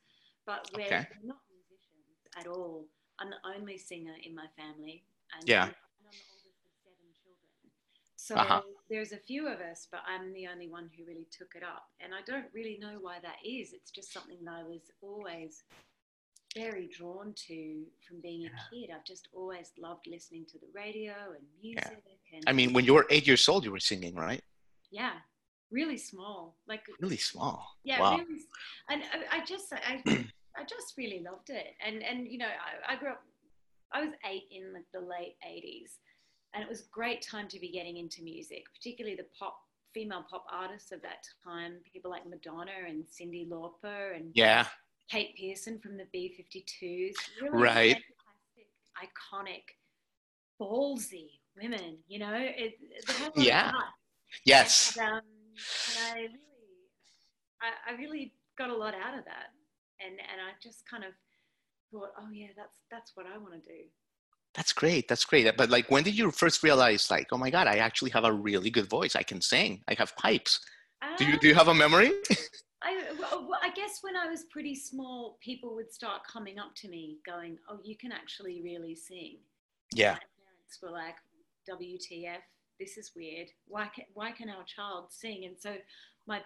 but 0.47 0.71
we're 0.75 0.85
Okay. 0.85 1.07
not 1.25 1.39
musicians 1.51 2.27
at 2.39 2.47
all. 2.47 2.87
I'm 3.19 3.31
the 3.31 3.43
only 3.57 3.79
singer 3.79 4.15
in 4.25 4.35
my 4.35 4.47
family, 4.57 5.05
and 5.39 5.49
Yeah. 5.49 5.65
I'm, 5.65 5.69
and 5.69 6.07
I'm 6.07 6.15
the 6.15 6.27
oldest 6.31 6.63
of 6.67 6.73
seven 6.83 7.11
children. 7.19 7.71
So 8.17 8.35
Uh-huh. 8.37 8.63
there's 8.89 9.13
a 9.13 9.17
few 9.19 9.49
of 9.49 9.61
us, 9.61 9.89
but 9.91 10.01
I'm 10.07 10.33
the 10.33 10.47
only 10.47 10.69
one 10.69 10.89
who 10.97 11.05
really 11.05 11.27
took 11.37 11.55
it 11.57 11.63
up, 11.65 11.91
and 12.01 12.15
I 12.15 12.23
don't 12.23 12.47
really 12.55 12.79
know 12.81 12.99
why 13.01 13.19
that 13.23 13.39
is. 13.45 13.73
It's 13.73 13.91
just 13.91 14.13
something 14.13 14.39
that 14.45 14.55
I 14.55 14.63
was 14.63 14.91
always 15.03 15.65
very 16.55 16.87
drawn 16.97 17.35
to 17.49 17.85
from 18.07 18.21
being 18.21 18.47
a 18.47 18.53
kid. 18.71 18.91
I've 18.95 19.05
just 19.05 19.29
always 19.33 19.73
loved 19.77 20.07
listening 20.07 20.47
to 20.47 20.59
the 20.59 20.69
radio 20.73 21.35
and 21.37 21.45
music. 21.61 21.99
And 22.33 22.45
I 22.47 22.53
mean, 22.53 22.73
when 22.73 22.85
you 22.85 22.95
were 22.95 23.07
eight 23.11 23.27
years 23.27 23.49
old, 23.49 23.65
you 23.65 23.73
were 23.73 23.81
singing, 23.81 24.15
right? 24.15 24.43
yeah, 24.91 25.15
really 25.75 25.99
small, 25.99 26.57
like 26.69 26.83
Really 27.01 27.17
small. 27.31 27.57
yeah, 27.85 28.01
wow. 28.01 28.17
really, 28.17 28.41
and 28.91 29.03
I, 29.13 29.39
I 29.39 29.45
just 29.45 29.73
I 29.73 30.03
I 30.57 30.63
just 30.75 30.95
really 30.97 31.21
loved 31.29 31.51
it, 31.51 31.75
and 31.85 32.03
and 32.03 32.29
you 32.29 32.39
know 32.39 32.47
I, 32.89 32.95
I 32.95 32.97
grew 32.97 33.11
up. 33.11 33.23
I 33.93 34.01
was 34.05 34.13
eight 34.31 34.45
in 34.51 34.73
like 34.73 34.89
the 34.93 35.01
late 35.01 35.37
'80s, 35.47 35.93
and 36.55 36.63
it 36.63 36.69
was 36.69 36.81
a 36.83 36.89
great 36.93 37.21
time 37.23 37.49
to 37.49 37.59
be 37.59 37.71
getting 37.71 37.97
into 37.99 38.23
music, 38.23 38.63
particularly 38.77 39.17
the 39.17 39.27
pop 39.39 39.57
female 39.93 40.25
pop 40.31 40.45
artists 40.51 40.91
of 40.93 41.01
that 41.03 41.23
time, 41.45 41.75
people 41.93 42.11
like 42.11 42.27
Madonna 42.27 42.73
and 42.89 43.05
Cyndi 43.05 43.49
Lauper 43.49 44.17
and 44.17 44.31
Yeah. 44.35 44.67
Kate 45.09 45.33
Pierson 45.37 45.79
from 45.79 45.97
the 45.97 46.07
B-52s. 46.13 47.15
Really 47.41 47.63
Right. 47.63 47.95
fantastic, 47.95 48.69
iconic, 49.07 49.63
ballsy 50.61 51.29
women. 51.61 51.99
You 52.09 52.19
know, 52.19 52.35
it, 52.35 52.75
they 53.07 53.13
have 53.13 53.21
a 53.21 53.25
lot 53.29 53.39
of 53.39 53.45
Yeah. 53.45 53.73
Yes. 54.45 54.97
And, 54.99 55.13
um, 55.13 55.21
and 55.57 55.99
I 56.13 56.21
really, 56.21 56.91
I, 57.63 57.93
I 57.93 57.97
really 57.97 58.35
got 58.57 58.71
a 58.71 58.77
lot 58.77 58.95
out 58.95 59.19
of 59.19 59.25
that, 59.25 59.51
and 60.01 60.13
and 60.13 60.41
I 60.41 60.53
just 60.63 60.89
kind 60.89 61.05
of 61.05 61.13
thought, 61.91 62.11
oh 62.19 62.31
yeah, 62.33 62.49
that's 62.57 62.81
that's 62.91 63.13
what 63.15 63.27
I 63.27 63.39
want 63.39 63.55
to 63.55 63.61
do. 63.61 63.85
That's 64.55 64.73
great. 64.73 65.09
That's 65.09 65.25
great. 65.25 65.57
But 65.57 65.71
like, 65.71 65.91
when 65.91 66.05
did 66.05 66.17
you 66.17 66.31
first 66.31 66.63
realize, 66.63 67.11
like, 67.11 67.29
oh 67.33 67.39
my 67.39 67.51
God, 67.51 67.67
I 67.67 67.77
actually 67.79 68.11
have 68.13 68.25
a 68.25 68.33
really 68.33 68.71
good 68.71 68.89
voice. 68.89 69.17
I 69.17 69.23
can 69.23 69.41
sing. 69.41 69.83
I 69.89 69.95
have 69.95 70.15
pipes. 70.17 70.61
Do 71.17 71.25
you 71.25 71.39
do 71.39 71.49
you 71.49 71.55
Um, 71.55 71.59
have 71.59 71.69
a 71.69 71.75
memory? 71.75 72.13
I, 72.83 73.13
well, 73.19 73.47
well, 73.49 73.61
I 73.63 73.71
guess 73.71 74.01
when 74.03 74.17
I 74.17 74.27
was 74.29 74.45
pretty 74.45 74.75
small, 74.75 75.39
people 75.41 75.75
would 75.75 75.93
start 75.93 76.23
coming 76.31 76.59
up 76.59 76.75
to 76.77 76.89
me, 76.89 77.19
going, 77.27 77.59
"Oh, 77.69 77.79
you 77.83 77.97
can 77.97 78.13
actually 78.13 78.63
really 78.63 78.95
sing." 78.95 79.39
yeah. 79.93 80.13
My 80.13 80.21
parents 80.39 80.79
were 80.83 80.91
like, 80.91 81.17
"WTF? 81.69 82.43
This 82.79 82.97
is 82.97 83.13
weird. 83.15 83.49
Why 83.67 83.89
can 83.95 84.05
why 84.15 84.33
can 84.33 84.49
our 84.51 84.65
child 84.65 85.13
sing?" 85.13 85.45
And 85.45 85.57
so 85.59 85.77
my 86.27 86.43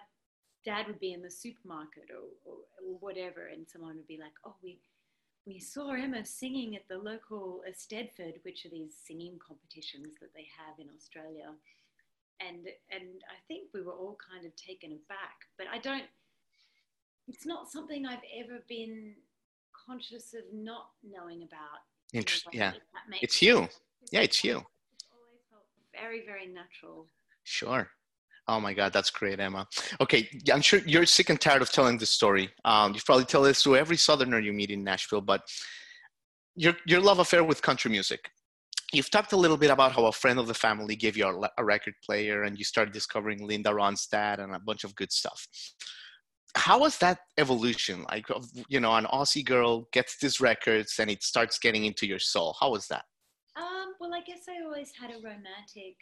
dad 0.65 0.87
would 0.87 0.99
be 0.99 1.13
in 1.13 1.21
the 1.21 1.31
supermarket 1.31 2.09
or, 2.11 2.27
or, 2.49 2.57
or 2.85 2.97
whatever, 2.99 3.47
and 3.47 3.67
someone 3.67 3.95
would 3.95 4.07
be 4.07 4.17
like, 4.17 4.33
"Oh, 4.45 4.55
we 4.61 4.79
we 5.45 5.59
saw 5.59 5.91
Emma 5.93 6.23
singing 6.25 6.75
at 6.75 6.87
the 6.87 6.97
local 6.97 7.63
Eisteddfod, 7.67 8.43
which 8.43 8.65
are 8.65 8.69
these 8.69 8.93
singing 9.07 9.39
competitions 9.45 10.15
that 10.21 10.33
they 10.33 10.47
have 10.57 10.79
in 10.79 10.89
Australia." 10.95 11.53
And 12.41 12.67
and 12.91 13.23
I 13.29 13.37
think 13.47 13.69
we 13.73 13.81
were 13.81 13.93
all 13.93 14.17
kind 14.31 14.45
of 14.45 14.55
taken 14.55 14.91
aback, 14.91 15.47
but 15.57 15.67
I 15.67 15.77
don't. 15.79 16.05
It's 17.27 17.45
not 17.45 17.69
something 17.71 18.05
I've 18.05 18.23
ever 18.43 18.63
been 18.67 19.13
conscious 19.85 20.33
of 20.33 20.43
not 20.53 20.89
knowing 21.03 21.43
about. 21.43 21.81
in 22.13 22.17
a 22.17 22.21
Interest- 22.21 22.47
yeah. 22.53 22.73
It's 23.21 23.41
you. 23.41 23.57
sense. 23.57 23.79
Yeah, 24.11 24.21
it's 24.21 24.43
you. 24.43 24.65
Very, 26.01 26.25
very 26.25 26.47
natural. 26.47 27.09
Sure. 27.43 27.89
Oh 28.47 28.59
my 28.59 28.73
God, 28.73 28.93
that's 28.93 29.11
great, 29.11 29.39
Emma. 29.39 29.67
Okay, 30.01 30.27
I'm 30.51 30.61
sure 30.61 30.79
you're 30.85 31.05
sick 31.05 31.29
and 31.29 31.39
tired 31.39 31.61
of 31.61 31.71
telling 31.71 31.97
this 31.99 32.09
story. 32.09 32.49
Um, 32.65 32.93
you 32.93 32.99
probably 33.05 33.25
tell 33.25 33.43
this 33.43 33.61
to 33.63 33.75
every 33.77 33.97
Southerner 33.97 34.39
you 34.39 34.53
meet 34.53 34.71
in 34.71 34.83
Nashville, 34.83 35.21
but 35.21 35.41
your 36.55 36.73
your 36.85 36.99
love 36.99 37.19
affair 37.19 37.43
with 37.43 37.61
country 37.61 37.91
music. 37.91 38.31
You've 38.91 39.11
talked 39.11 39.33
a 39.33 39.37
little 39.37 39.57
bit 39.57 39.69
about 39.69 39.91
how 39.91 40.07
a 40.07 40.11
friend 40.11 40.39
of 40.39 40.47
the 40.47 40.55
family 40.55 40.95
gave 40.95 41.15
you 41.15 41.27
a, 41.27 41.49
a 41.59 41.63
record 41.63 41.93
player, 42.03 42.41
and 42.41 42.57
you 42.57 42.63
started 42.63 42.91
discovering 42.91 43.45
Linda 43.45 43.69
Ronstadt 43.69 44.39
and 44.39 44.55
a 44.55 44.59
bunch 44.59 44.83
of 44.83 44.95
good 44.95 45.11
stuff. 45.11 45.47
How 46.55 46.79
was 46.79 46.97
that 46.97 47.19
evolution? 47.37 48.05
Like, 48.09 48.25
you 48.67 48.79
know, 48.79 48.95
an 48.95 49.05
Aussie 49.05 49.45
girl 49.45 49.87
gets 49.93 50.17
these 50.17 50.41
records 50.41 50.95
and 50.97 51.11
it 51.11 51.21
starts 51.21 51.59
getting 51.59 51.85
into 51.85 52.07
your 52.07 52.17
soul. 52.17 52.55
How 52.59 52.71
was 52.71 52.87
that? 52.87 53.05
Um, 54.01 54.09
well, 54.11 54.19
I 54.19 54.23
guess 54.23 54.41
I 54.49 54.63
always 54.63 54.91
had 54.99 55.11
a 55.11 55.15
romantic 55.17 55.95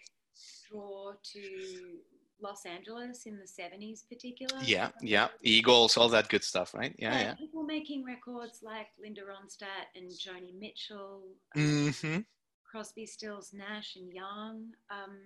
draw 0.69 1.13
to 1.33 1.97
Los 2.41 2.65
Angeles 2.65 3.25
in 3.25 3.37
the 3.37 3.45
70s, 3.47 4.01
particularly. 4.07 4.65
Yeah, 4.67 4.89
yeah, 5.01 5.29
Eagles, 5.41 5.97
all 5.97 6.09
that 6.09 6.29
good 6.29 6.43
stuff, 6.43 6.73
right? 6.73 6.95
Yeah, 6.99 7.19
yeah. 7.19 7.33
People 7.35 7.63
making 7.63 8.03
records 8.05 8.59
like 8.63 8.87
Linda 9.01 9.21
Ronstadt 9.21 9.87
and 9.95 10.11
Joni 10.11 10.57
Mitchell, 10.59 11.23
Mm-hmm. 11.55 12.19
Crosby, 12.69 13.05
Stills, 13.05 13.53
Nash, 13.53 13.95
and 13.95 14.11
Young. 14.13 14.65
Um, 14.91 15.17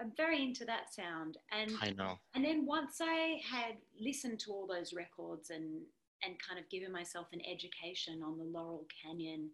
I'm 0.00 0.12
very 0.16 0.42
into 0.42 0.64
that 0.66 0.92
sound. 0.92 1.38
And 1.52 1.70
I 1.80 1.90
know. 1.92 2.18
and 2.34 2.44
then 2.44 2.66
once 2.66 3.00
I 3.00 3.40
had 3.48 3.76
listened 4.00 4.40
to 4.40 4.50
all 4.50 4.66
those 4.66 4.92
records 4.92 5.50
and 5.50 5.82
and 6.22 6.34
kind 6.46 6.58
of 6.58 6.68
given 6.68 6.92
myself 6.92 7.28
an 7.32 7.40
education 7.50 8.22
on 8.22 8.36
the 8.36 8.44
Laurel 8.44 8.86
Canyon 9.02 9.50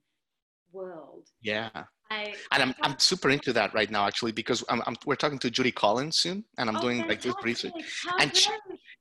world, 0.73 1.25
Yeah, 1.43 1.71
I 2.11 2.35
and 2.53 2.63
I'm 2.63 2.75
I'm 2.83 2.99
super 2.99 3.31
into 3.31 3.53
that 3.55 3.73
right 3.75 3.91
now 3.91 4.07
actually 4.07 4.33
because 4.33 4.63
I'm, 4.69 4.83
I'm 4.87 4.97
we're 5.07 5.17
talking 5.17 5.39
to 5.41 5.51
Judy 5.51 5.73
Collins 5.73 6.19
soon, 6.19 6.45
and 6.59 6.69
I'm 6.69 6.77
Oh, 6.77 6.81
doing 6.81 7.07
like 7.09 7.21
this 7.23 7.35
research. 7.43 7.73
How 8.05 8.17
and 8.19 8.35
she- 8.37 8.51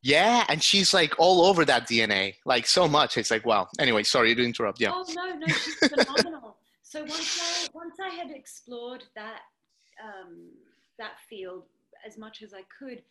Yeah, 0.01 0.45
and 0.50 0.62
she's 0.62 0.93
like 0.93 1.13
all 1.17 1.45
over 1.45 1.65
that 1.65 1.88
DNA, 1.88 2.36
like 2.45 2.67
so 2.67 2.88
much. 2.88 3.17
It's 3.17 3.31
like 3.31 3.45
wow. 3.45 3.67
Anyway, 3.79 4.03
sorry 4.03 4.36
to 4.36 4.43
interrupt. 4.43 4.79
Yeah. 4.79 4.91
Oh 4.93 5.05
no, 5.15 5.36
no, 5.36 5.48
she's 5.48 5.75
phenomenal. 5.75 6.57
so 6.84 7.01
once 7.01 7.39
I 7.41 7.67
once 7.74 7.95
I 8.00 8.10
had 8.10 8.29
explored 8.31 9.03
that 9.15 9.41
um, 10.03 10.50
that 11.00 11.13
field 11.29 11.63
as 12.05 12.17
much 12.17 12.41
as 12.43 12.53
I 12.53 12.62
could, 12.79 13.01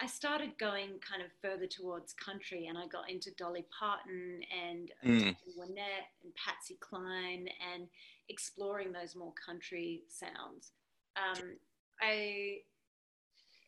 I 0.00 0.06
started 0.06 0.58
going 0.58 0.98
kind 1.08 1.22
of 1.22 1.30
further 1.40 1.66
towards 1.66 2.12
country, 2.14 2.66
and 2.66 2.76
I 2.76 2.86
got 2.88 3.08
into 3.08 3.30
Dolly 3.32 3.64
Parton 3.78 4.40
and 4.52 4.92
Mm. 5.04 5.36
Wynette 5.56 6.08
and 6.24 6.34
Patsy 6.34 6.76
Cline, 6.80 7.48
and 7.72 7.88
exploring 8.28 8.92
those 8.92 9.14
more 9.14 9.32
country 9.34 10.02
sounds. 10.08 10.72
Um, 11.16 11.56
I, 12.00 12.62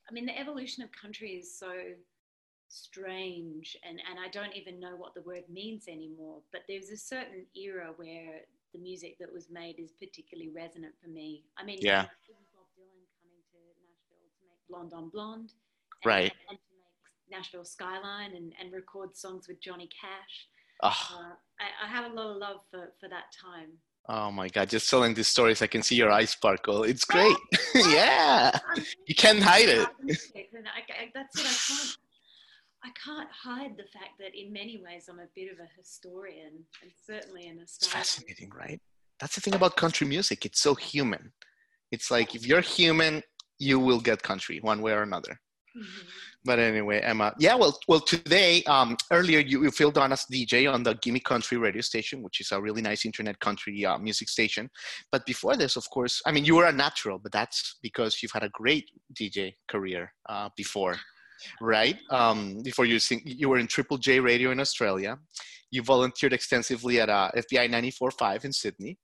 I 0.08 0.12
mean, 0.12 0.26
the 0.26 0.36
evolution 0.38 0.82
of 0.82 0.90
country 0.92 1.32
is 1.36 1.56
so 1.56 1.72
strange 2.68 3.76
and, 3.84 4.00
and 4.10 4.18
I 4.18 4.28
don't 4.28 4.54
even 4.56 4.80
know 4.80 4.96
what 4.96 5.14
the 5.14 5.22
word 5.22 5.44
means 5.48 5.86
anymore. 5.86 6.42
But 6.50 6.62
there's 6.68 6.90
a 6.90 6.96
certain 6.96 7.46
era 7.54 7.92
where 7.96 8.40
the 8.72 8.80
music 8.80 9.16
that 9.20 9.32
was 9.32 9.48
made 9.50 9.78
is 9.78 9.92
particularly 9.92 10.50
resonant 10.50 10.94
for 11.00 11.08
me. 11.08 11.44
I 11.56 11.64
mean, 11.64 11.78
Yeah. 11.80 12.02
Bob 12.02 12.10
Dylan 12.26 13.06
coming 13.22 13.38
to 13.52 13.58
Nashville 13.62 14.26
to 14.40 14.46
make 14.48 14.66
Blonde 14.68 14.92
on 14.92 15.08
Blonde. 15.10 15.52
Right. 16.04 16.32
And 16.50 16.58
to 16.58 16.64
make 17.30 17.38
Nashville 17.38 17.64
Skyline 17.64 18.34
and, 18.34 18.52
and 18.60 18.72
record 18.72 19.16
songs 19.16 19.46
with 19.48 19.60
Johnny 19.60 19.88
Cash. 20.00 20.48
Oh, 20.82 20.88
Uh, 20.88 21.34
I, 21.60 21.86
I 21.86 21.88
have 21.88 22.10
a 22.10 22.14
lot 22.14 22.30
of 22.32 22.36
love 22.36 22.60
for, 22.70 22.92
for 23.00 23.08
that 23.08 23.24
time. 23.40 23.70
oh 24.08 24.30
my 24.30 24.48
God! 24.48 24.68
Just 24.68 24.90
telling 24.90 25.14
these 25.14 25.28
stories, 25.28 25.62
I 25.62 25.66
can 25.66 25.82
see 25.82 25.96
your 25.96 26.10
eyes 26.10 26.30
sparkle. 26.30 26.84
It's 26.84 27.04
great. 27.04 27.36
yeah, 27.74 28.56
you 29.06 29.14
can't 29.14 29.42
hide 29.42 29.68
it. 29.68 29.88
I, 29.98 30.80
I, 31.02 31.10
that's 31.14 31.36
what 31.36 31.46
I 31.46 31.56
can't. 31.68 31.96
I 32.84 32.90
can't 33.04 33.28
hide 33.32 33.76
the 33.76 33.88
fact 33.98 34.14
that 34.20 34.32
in 34.40 34.52
many 34.52 34.80
ways 34.84 35.08
I'm 35.10 35.18
a 35.18 35.26
bit 35.34 35.50
of 35.52 35.58
a 35.58 35.68
historian, 35.76 36.52
and 36.82 36.90
certainly 37.04 37.46
an 37.48 37.58
It's 37.60 37.86
fascinating, 37.86 38.50
right? 38.50 38.80
That's 39.18 39.34
the 39.34 39.40
thing 39.40 39.54
about 39.54 39.76
country 39.76 40.06
music. 40.06 40.44
It's 40.44 40.60
so 40.60 40.74
human. 40.74 41.32
It's 41.90 42.10
like 42.10 42.34
if 42.34 42.46
you're 42.46 42.60
human, 42.60 43.22
you 43.58 43.80
will 43.80 44.00
get 44.00 44.22
country 44.22 44.60
one 44.60 44.82
way 44.82 44.92
or 44.92 45.02
another. 45.02 45.40
Mhm. 45.76 46.06
But 46.44 46.58
anyway, 46.60 47.00
Emma. 47.00 47.34
Yeah, 47.38 47.56
well, 47.56 47.76
well, 47.88 48.00
today, 48.00 48.62
um, 48.64 48.96
earlier 49.10 49.40
you, 49.40 49.64
you 49.64 49.70
filled 49.72 49.98
on 49.98 50.12
as 50.12 50.24
DJ 50.32 50.72
on 50.72 50.84
the 50.84 50.94
Gimme 51.02 51.20
Country 51.20 51.58
radio 51.58 51.82
station, 51.82 52.22
which 52.22 52.40
is 52.40 52.52
a 52.52 52.60
really 52.60 52.80
nice 52.80 53.04
internet 53.04 53.38
country 53.40 53.84
uh, 53.84 53.98
music 53.98 54.28
station. 54.28 54.70
But 55.10 55.26
before 55.26 55.56
this, 55.56 55.76
of 55.76 55.90
course, 55.90 56.22
I 56.24 56.30
mean, 56.30 56.44
you 56.44 56.54
were 56.54 56.66
a 56.66 56.72
natural, 56.72 57.18
but 57.18 57.32
that's 57.32 57.78
because 57.82 58.22
you've 58.22 58.32
had 58.32 58.44
a 58.44 58.48
great 58.50 58.88
DJ 59.12 59.54
career 59.68 60.12
uh, 60.28 60.48
before, 60.56 60.96
right? 61.60 61.98
Um, 62.10 62.62
before 62.62 62.86
you 62.86 63.00
sing, 63.00 63.22
you 63.24 63.48
were 63.48 63.58
in 63.58 63.66
Triple 63.66 63.98
J 63.98 64.20
Radio 64.20 64.52
in 64.52 64.60
Australia. 64.60 65.18
You 65.72 65.82
volunteered 65.82 66.32
extensively 66.32 67.00
at 67.00 67.08
uh, 67.08 67.32
FBI 67.36 67.68
94.5 67.68 68.44
in 68.44 68.52
Sydney. 68.52 68.98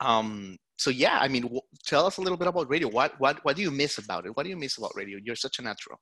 Um, 0.00 0.58
so 0.78 0.90
yeah, 0.90 1.18
I 1.20 1.28
mean, 1.28 1.42
w- 1.42 1.60
tell 1.84 2.06
us 2.06 2.16
a 2.18 2.20
little 2.22 2.38
bit 2.38 2.48
about 2.48 2.70
radio. 2.70 2.88
What 2.88 3.18
what 3.20 3.44
what 3.44 3.56
do 3.56 3.62
you 3.62 3.70
miss 3.70 3.98
about 3.98 4.24
it? 4.26 4.36
What 4.36 4.44
do 4.44 4.48
you 4.50 4.56
miss 4.56 4.78
about 4.78 4.92
radio? 4.94 5.18
You're 5.22 5.36
such 5.36 5.58
a 5.58 5.62
natural. 5.62 6.00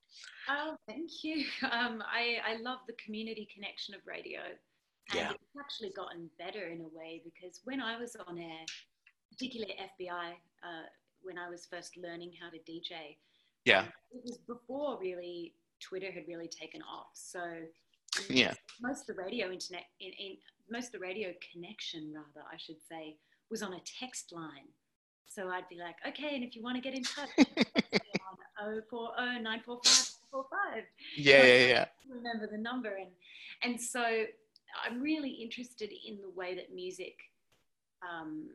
Oh, 0.49 0.77
thank 0.87 1.11
you. 1.25 1.45
Um, 1.73 2.03
I, 2.07 2.39
I 2.47 2.57
love 2.63 2.79
the 2.87 2.93
community 3.05 3.49
connection 3.53 3.95
of 3.95 4.01
radio. 4.07 4.41
And 5.11 5.19
Yeah. 5.21 5.31
it's 5.33 5.57
actually 5.59 5.91
gotten 5.97 6.29
better 6.39 6.67
in 6.69 6.81
a 6.83 6.89
way 6.89 7.23
because 7.25 7.61
when 7.65 7.81
I 7.81 7.99
was 7.99 8.17
on 8.27 8.39
air, 8.39 8.65
particularly 9.33 9.75
at 9.79 9.91
FBI, 9.99 10.33
uh, 10.63 10.87
when 11.23 11.39
I 11.39 11.49
was 11.49 11.67
first 11.67 11.97
learning 11.97 12.33
how 12.41 12.51
to 12.51 12.59
DJ, 12.71 13.17
Yeah. 13.65 13.81
um, 13.81 13.89
it 14.13 14.23
was 14.25 14.39
before 14.47 14.99
really 15.01 15.55
Twitter 15.81 16.11
had 16.13 16.25
really 16.29 16.49
taken 16.49 16.83
off. 16.83 17.11
So 17.15 17.41
Yeah. 18.29 18.55
most 18.81 19.09
of 19.09 19.17
the 19.17 19.23
radio 19.23 19.51
internet, 19.51 19.87
in, 20.01 20.13
in 20.13 20.37
most 20.71 20.87
of 20.87 20.93
the 20.93 20.99
radio 21.01 21.33
connection, 21.53 22.13
rather, 22.15 22.47
I 22.53 22.57
should 22.59 22.81
say, 22.89 23.17
was 23.51 23.63
on 23.63 23.73
a 23.75 23.81
text 24.01 24.33
line. 24.33 24.69
So 25.29 25.49
I'd 25.49 25.69
be 25.69 25.77
like, 25.79 25.97
okay, 26.09 26.35
and 26.35 26.45
if 26.45 26.55
you 26.57 26.63
want 26.63 26.77
to 26.77 26.81
get 26.83 26.95
in 26.95 27.03
touch, 27.03 27.29
on 28.61 28.81
040 28.91 29.43
945 29.43 30.83
Yeah, 31.17 31.45
yeah, 31.45 31.67
yeah. 31.67 31.85
remember 32.11 32.47
the 32.51 32.59
number 32.59 32.97
and 32.97 33.11
and 33.63 33.81
so 33.81 34.25
i'm 34.85 35.01
really 35.01 35.31
interested 35.31 35.91
in 36.07 36.21
the 36.21 36.31
way 36.31 36.55
that 36.55 36.73
music 36.75 37.17
um, 38.09 38.49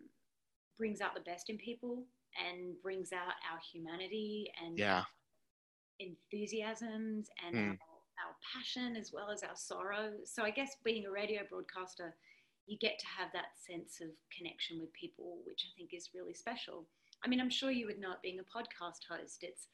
brings 0.78 1.02
out 1.02 1.14
the 1.16 1.22
best 1.22 1.50
in 1.50 1.58
people 1.58 2.04
and 2.48 2.76
brings 2.82 3.12
out 3.14 3.34
our 3.52 3.60
humanity 3.72 4.52
and 4.66 4.78
Yeah. 4.78 5.04
enthusiasms 6.00 7.30
and 7.46 7.56
Mm. 7.56 7.70
our, 7.70 8.28
our 8.28 8.36
passion 8.54 8.96
as 8.96 9.12
well 9.14 9.30
as 9.32 9.44
our 9.44 9.56
sorrow 9.56 10.14
so 10.26 10.44
i 10.44 10.50
guess 10.50 10.76
being 10.84 11.06
a 11.06 11.12
radio 11.12 11.42
broadcaster 11.50 12.16
you 12.68 12.78
get 12.80 12.98
to 13.00 13.06
have 13.08 13.30
that 13.34 13.58
sense 13.58 14.00
of 14.02 14.10
connection 14.36 14.80
with 14.80 14.92
people 14.94 15.40
which 15.46 15.66
i 15.66 15.72
think 15.78 15.94
is 15.94 16.10
really 16.16 16.34
special 16.34 16.86
i 17.24 17.28
mean 17.28 17.42
i'm 17.42 17.50
sure 17.50 17.72
you 17.72 17.86
would 17.86 18.00
know 18.00 18.12
it 18.12 18.22
being 18.22 18.40
a 18.40 18.44
podcast 18.44 19.02
host 19.10 19.40
it's 19.42 19.68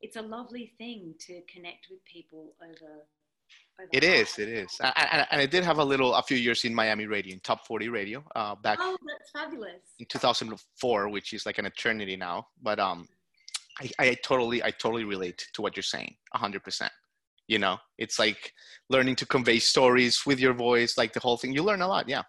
it's 0.00 0.16
a 0.16 0.22
lovely 0.22 0.72
thing 0.78 1.14
to 1.20 1.40
connect 1.52 1.88
with 1.90 2.04
people 2.04 2.54
over. 2.62 2.92
over 3.80 3.88
It 3.92 4.04
is. 4.04 4.38
It 4.38 4.48
is. 4.48 4.76
And, 4.80 4.92
and, 5.12 5.26
and 5.30 5.40
I 5.40 5.46
did 5.46 5.64
have 5.64 5.78
a 5.78 5.84
little, 5.84 6.14
a 6.14 6.22
few 6.22 6.36
years 6.36 6.64
in 6.64 6.74
Miami 6.74 7.06
radio, 7.06 7.32
in 7.32 7.40
Top 7.40 7.66
40 7.66 7.88
radio, 7.88 8.22
uh, 8.34 8.54
back 8.56 8.78
Oh, 8.80 8.96
that's 9.06 9.30
fabulous. 9.30 9.80
in 9.98 10.06
2004, 10.06 11.08
which 11.08 11.32
is 11.32 11.46
like 11.46 11.58
an 11.58 11.66
eternity 11.66 12.16
now. 12.16 12.46
But 12.62 12.78
um, 12.78 13.08
I, 13.80 13.90
I 13.98 14.14
totally, 14.22 14.62
I 14.62 14.70
totally 14.70 15.04
relate 15.04 15.46
to 15.54 15.62
what 15.62 15.76
you're 15.76 15.82
saying, 15.82 16.14
100%. 16.34 16.88
You 17.48 17.58
know, 17.58 17.78
it's 17.98 18.18
like 18.18 18.52
learning 18.90 19.16
to 19.16 19.26
convey 19.26 19.58
stories 19.58 20.22
with 20.26 20.40
your 20.40 20.54
voice, 20.54 20.98
like 20.98 21.12
the 21.12 21.20
whole 21.20 21.36
thing. 21.36 21.52
You 21.52 21.62
learn 21.62 21.82
a 21.82 21.88
lot. 21.88 22.08
Yeah. 22.08 22.22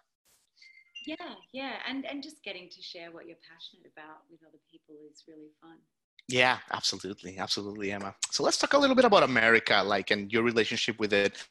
Yeah, 1.06 1.34
yeah, 1.54 1.72
and 1.88 2.04
and 2.04 2.22
just 2.22 2.44
getting 2.44 2.68
to 2.68 2.82
share 2.82 3.10
what 3.10 3.26
you're 3.26 3.42
passionate 3.50 3.90
about 3.96 4.18
with 4.30 4.40
other 4.46 4.58
people 4.70 4.96
is 5.10 5.24
really 5.26 5.48
fun. 5.62 5.78
Yeah, 6.28 6.58
absolutely, 6.72 7.38
absolutely, 7.38 7.92
Emma. 7.92 8.14
So 8.30 8.42
let's 8.42 8.58
talk 8.58 8.74
a 8.74 8.78
little 8.78 8.94
bit 8.94 9.06
about 9.06 9.22
America, 9.22 9.82
like, 9.82 10.10
and 10.10 10.30
your 10.30 10.42
relationship 10.42 11.00
with 11.00 11.14
it. 11.14 11.42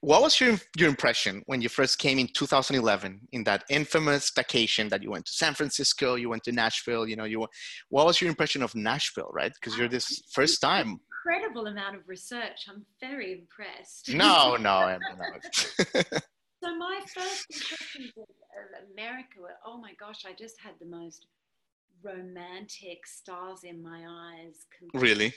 What 0.00 0.22
was 0.22 0.40
your 0.40 0.56
your 0.76 0.88
impression 0.88 1.42
when 1.46 1.60
you 1.60 1.68
first 1.68 1.98
came 1.98 2.18
in 2.18 2.28
2011 2.28 3.20
in 3.32 3.44
that 3.44 3.64
infamous 3.68 4.30
vacation 4.34 4.88
that 4.88 5.02
you 5.02 5.10
went 5.10 5.26
to 5.26 5.32
San 5.32 5.54
Francisco, 5.54 6.14
you 6.14 6.30
went 6.30 6.44
to 6.44 6.52
Nashville, 6.52 7.06
you 7.06 7.16
know, 7.16 7.24
you 7.24 7.46
what 7.90 8.06
was 8.06 8.20
your 8.20 8.30
impression 8.30 8.62
of 8.62 8.74
Nashville, 8.74 9.30
right? 9.32 9.52
Because 9.54 9.78
you're 9.78 9.88
this 9.88 10.22
first 10.32 10.60
time. 10.60 10.98
Incredible 11.24 11.66
amount 11.66 11.96
of 11.96 12.08
research. 12.08 12.66
I'm 12.68 12.84
very 13.00 13.32
impressed. 13.32 14.12
No, 14.12 14.56
no, 14.56 14.80
Emma, 14.86 15.00
no. 15.18 16.18
So 16.62 16.74
my 16.76 16.98
first 17.14 17.44
impressions 17.50 18.12
of, 18.16 18.22
of 18.22 18.90
America 18.94 19.38
were, 19.38 19.50
oh 19.66 19.76
my 19.78 19.92
gosh, 20.00 20.24
I 20.26 20.32
just 20.32 20.58
had 20.58 20.72
the 20.80 20.86
most 20.86 21.26
romantic 22.02 23.06
stars 23.06 23.64
in 23.64 23.82
my 23.82 24.02
eyes. 24.08 24.64
really? 24.94 25.34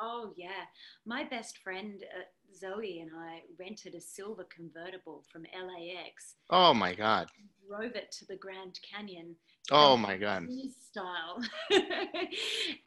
Oh 0.00 0.32
yeah, 0.36 0.66
my 1.04 1.24
best 1.24 1.58
friend 1.64 2.04
uh, 2.16 2.22
Zoe 2.54 3.00
and 3.00 3.10
I 3.16 3.42
rented 3.58 3.94
a 3.94 4.00
silver 4.00 4.44
convertible 4.44 5.24
from 5.30 5.42
LAX. 5.42 6.36
Oh 6.50 6.74
my 6.74 6.94
God. 6.94 7.28
Drove 7.68 7.94
it 7.94 8.12
to 8.18 8.26
the 8.26 8.36
Grand 8.36 8.78
Canyon. 8.82 9.36
Oh 9.70 9.96
my 9.96 10.16
God. 10.16 10.48
Style, 10.90 11.40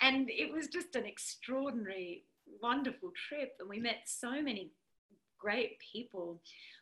and 0.02 0.30
it 0.30 0.54
was 0.54 0.68
just 0.68 0.96
an 0.96 1.06
extraordinary, 1.06 2.26
wonderful 2.62 3.12
trip, 3.28 3.54
and 3.60 3.70
we 3.70 3.80
met 3.80 4.02
so 4.06 4.42
many 4.42 4.72
great 5.40 5.78
people. 5.80 6.42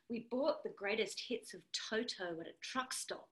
We 0.10 0.28
bought 0.32 0.63
the 0.63 0.74
greatest 0.78 1.24
hits 1.28 1.54
of 1.54 1.62
Toto 1.72 2.40
at 2.42 2.48
a 2.48 2.60
truck 2.62 2.92
stop, 2.92 3.30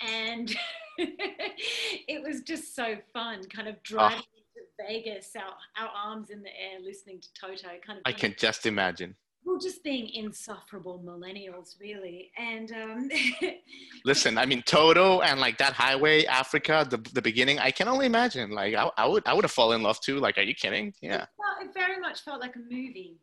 and 0.00 0.54
it 0.98 2.22
was 2.22 2.42
just 2.42 2.74
so 2.74 2.96
fun, 3.12 3.42
kind 3.44 3.68
of 3.68 3.76
ah. 3.76 3.80
driving 3.82 4.18
to 4.18 4.37
Vegas, 4.86 5.30
our, 5.36 5.54
our 5.82 5.90
arms 5.94 6.30
in 6.30 6.42
the 6.42 6.48
air, 6.48 6.80
listening 6.82 7.20
to 7.20 7.28
Toto. 7.38 7.68
Kind 7.84 7.98
of. 7.98 8.02
I 8.04 8.12
can 8.12 8.34
just 8.38 8.66
imagine. 8.66 9.14
Well, 9.44 9.58
just 9.58 9.82
being 9.82 10.10
insufferable 10.12 11.02
millennials, 11.04 11.80
really. 11.80 12.30
And 12.36 12.70
um, 12.72 13.08
listen, 14.04 14.36
I 14.36 14.44
mean, 14.44 14.62
Toto 14.66 15.20
and 15.20 15.40
like 15.40 15.56
that 15.58 15.72
highway, 15.72 16.26
Africa, 16.26 16.86
the, 16.88 16.98
the 17.14 17.22
beginning, 17.22 17.58
I 17.58 17.70
can 17.70 17.88
only 17.88 18.06
imagine. 18.06 18.50
Like, 18.50 18.74
I, 18.74 18.90
I 18.98 19.06
would 19.06 19.22
I 19.26 19.32
would 19.32 19.44
have 19.44 19.50
fallen 19.50 19.76
in 19.76 19.82
love 19.82 20.00
too. 20.00 20.18
Like, 20.18 20.36
are 20.38 20.42
you 20.42 20.54
kidding? 20.54 20.92
Yeah. 21.00 21.24
Well, 21.38 21.56
it 21.62 21.72
very 21.72 21.98
much 21.98 22.20
felt 22.20 22.40
like 22.40 22.56
a 22.56 22.58
movie. 22.58 23.18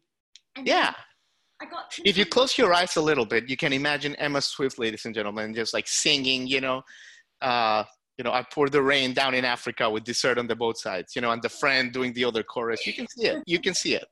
And 0.56 0.68
yeah. 0.68 0.94
I 1.62 1.66
got 1.66 1.94
if 2.04 2.18
you 2.18 2.26
close 2.26 2.58
your 2.58 2.74
eyes 2.74 2.96
a 2.96 3.02
little 3.02 3.26
bit, 3.26 3.50
you 3.50 3.56
can 3.56 3.72
imagine 3.72 4.16
Emma 4.16 4.42
Swift, 4.42 4.80
ladies 4.80 5.06
and 5.06 5.14
gentlemen, 5.16 5.54
just 5.54 5.74
like 5.74 5.88
singing, 5.88 6.48
you 6.48 6.60
know, 6.60 6.82
uh, 7.42 7.84
you 8.18 8.24
know, 8.24 8.32
I 8.32 8.44
pour 8.44 8.70
the 8.70 8.82
rain 8.82 9.14
down 9.14 9.34
in 9.34 9.44
Africa 9.44 9.90
with 9.90 10.04
dessert 10.04 10.38
on 10.38 10.48
the 10.48 10.56
both 10.56 10.80
sides, 10.80 11.16
you 11.16 11.22
know, 11.22 11.32
and 11.32 11.42
the 11.42 11.50
friend 11.50 11.92
doing 11.92 12.14
the 12.14 12.24
other 12.24 12.44
chorus. 12.44 12.86
You 12.88 12.94
can 12.94 13.08
see 13.08 13.28
it. 13.28 13.44
You 13.46 13.60
can 13.60 13.74
see 13.74 13.96
it. 13.96 14.06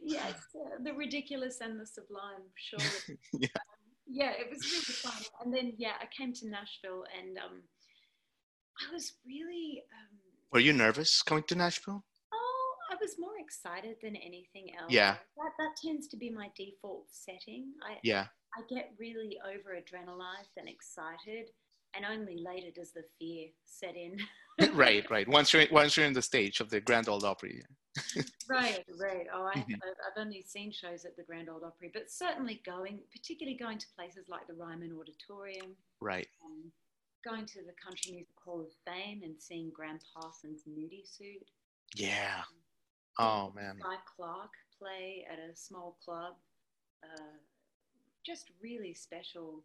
yes, 0.00 0.34
uh, 0.54 0.82
the 0.84 0.92
ridiculous 0.92 1.60
and 1.60 1.80
the 1.80 1.86
sublime, 1.86 2.44
sure. 2.54 2.78
yeah. 3.32 3.48
Um, 3.56 3.78
yeah, 4.06 4.30
it 4.30 4.48
was 4.50 4.64
really 4.70 4.84
fun. 4.84 5.22
And 5.44 5.52
then, 5.52 5.72
yeah, 5.78 5.92
I 6.00 6.06
came 6.16 6.32
to 6.34 6.48
Nashville 6.48 7.04
and 7.18 7.38
um, 7.38 7.62
I 8.88 8.92
was 8.92 9.14
really. 9.26 9.82
Um, 9.92 10.18
Were 10.52 10.60
you 10.60 10.72
nervous 10.72 11.22
coming 11.22 11.44
to 11.48 11.56
Nashville? 11.56 12.04
Oh, 12.32 12.74
I 12.92 12.94
was 13.00 13.16
more 13.18 13.38
excited 13.40 13.96
than 14.00 14.14
anything 14.16 14.74
else. 14.80 14.90
Yeah. 14.92 15.16
That, 15.36 15.52
that 15.58 15.70
tends 15.84 16.06
to 16.08 16.16
be 16.16 16.30
my 16.30 16.50
default 16.56 17.06
setting. 17.10 17.72
I, 17.82 17.98
yeah. 18.04 18.26
I 18.56 18.62
get 18.72 18.92
really 18.98 19.38
over 19.44 19.76
adrenalized 19.76 20.56
and 20.56 20.68
excited 20.68 21.50
and 21.98 22.06
only 22.06 22.38
later 22.38 22.68
does 22.74 22.92
the 22.92 23.02
fear 23.18 23.48
set 23.66 23.94
in. 23.96 24.18
right, 24.74 25.08
right. 25.10 25.28
Once 25.28 25.52
you're 25.52 25.66
once 25.70 25.96
you're 25.96 26.06
in 26.06 26.12
the 26.12 26.22
stage 26.22 26.60
of 26.60 26.70
the 26.70 26.80
Grand 26.80 27.08
Ole 27.08 27.24
Opry. 27.24 27.62
right, 28.48 28.84
right. 29.00 29.26
Oh, 29.34 29.50
I, 29.52 29.58
mm-hmm. 29.58 29.72
I've 29.72 30.20
only 30.20 30.44
seen 30.46 30.72
shows 30.72 31.04
at 31.04 31.16
the 31.16 31.24
Grand 31.24 31.48
Ole 31.48 31.64
Opry, 31.64 31.90
but 31.92 32.10
certainly 32.10 32.62
going, 32.64 33.00
particularly 33.12 33.58
going 33.58 33.78
to 33.78 33.86
places 33.96 34.28
like 34.28 34.46
the 34.46 34.54
Ryman 34.54 34.96
Auditorium. 34.98 35.74
Right. 36.00 36.28
Um, 36.44 36.70
going 37.24 37.46
to 37.46 37.60
the 37.60 37.74
Country 37.82 38.12
Music 38.12 38.34
Hall 38.44 38.60
of 38.60 38.72
Fame 38.86 39.22
and 39.24 39.34
seeing 39.38 39.70
Gram 39.74 39.98
Parsons' 40.14 40.62
Nudie 40.68 41.06
Suit. 41.06 41.50
Yeah. 41.94 42.42
Um, 43.18 43.26
oh 43.26 43.52
man. 43.54 43.78
Guy 43.82 43.96
Clark 44.16 44.50
play 44.78 45.26
at 45.30 45.38
a 45.38 45.56
small 45.56 45.96
club. 46.04 46.34
Uh, 47.02 47.38
just 48.24 48.50
really 48.62 48.94
special 48.94 49.64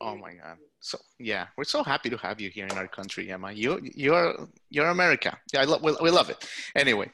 Oh 0.00 0.16
my 0.16 0.32
God! 0.34 0.56
So 0.80 0.98
yeah, 1.18 1.48
we're 1.56 1.64
so 1.64 1.82
happy 1.82 2.08
to 2.10 2.16
have 2.18 2.40
you 2.40 2.48
here 2.48 2.66
in 2.66 2.72
our 2.72 2.88
country, 2.88 3.30
Emma. 3.30 3.52
You 3.52 3.80
you're 3.82 4.48
you're 4.70 4.86
America. 4.86 5.36
Yeah, 5.52 5.62
I 5.62 5.64
love 5.64 5.82
we, 5.82 5.94
we 6.00 6.10
love 6.10 6.30
it. 6.30 6.46
Anyway, 6.74 7.10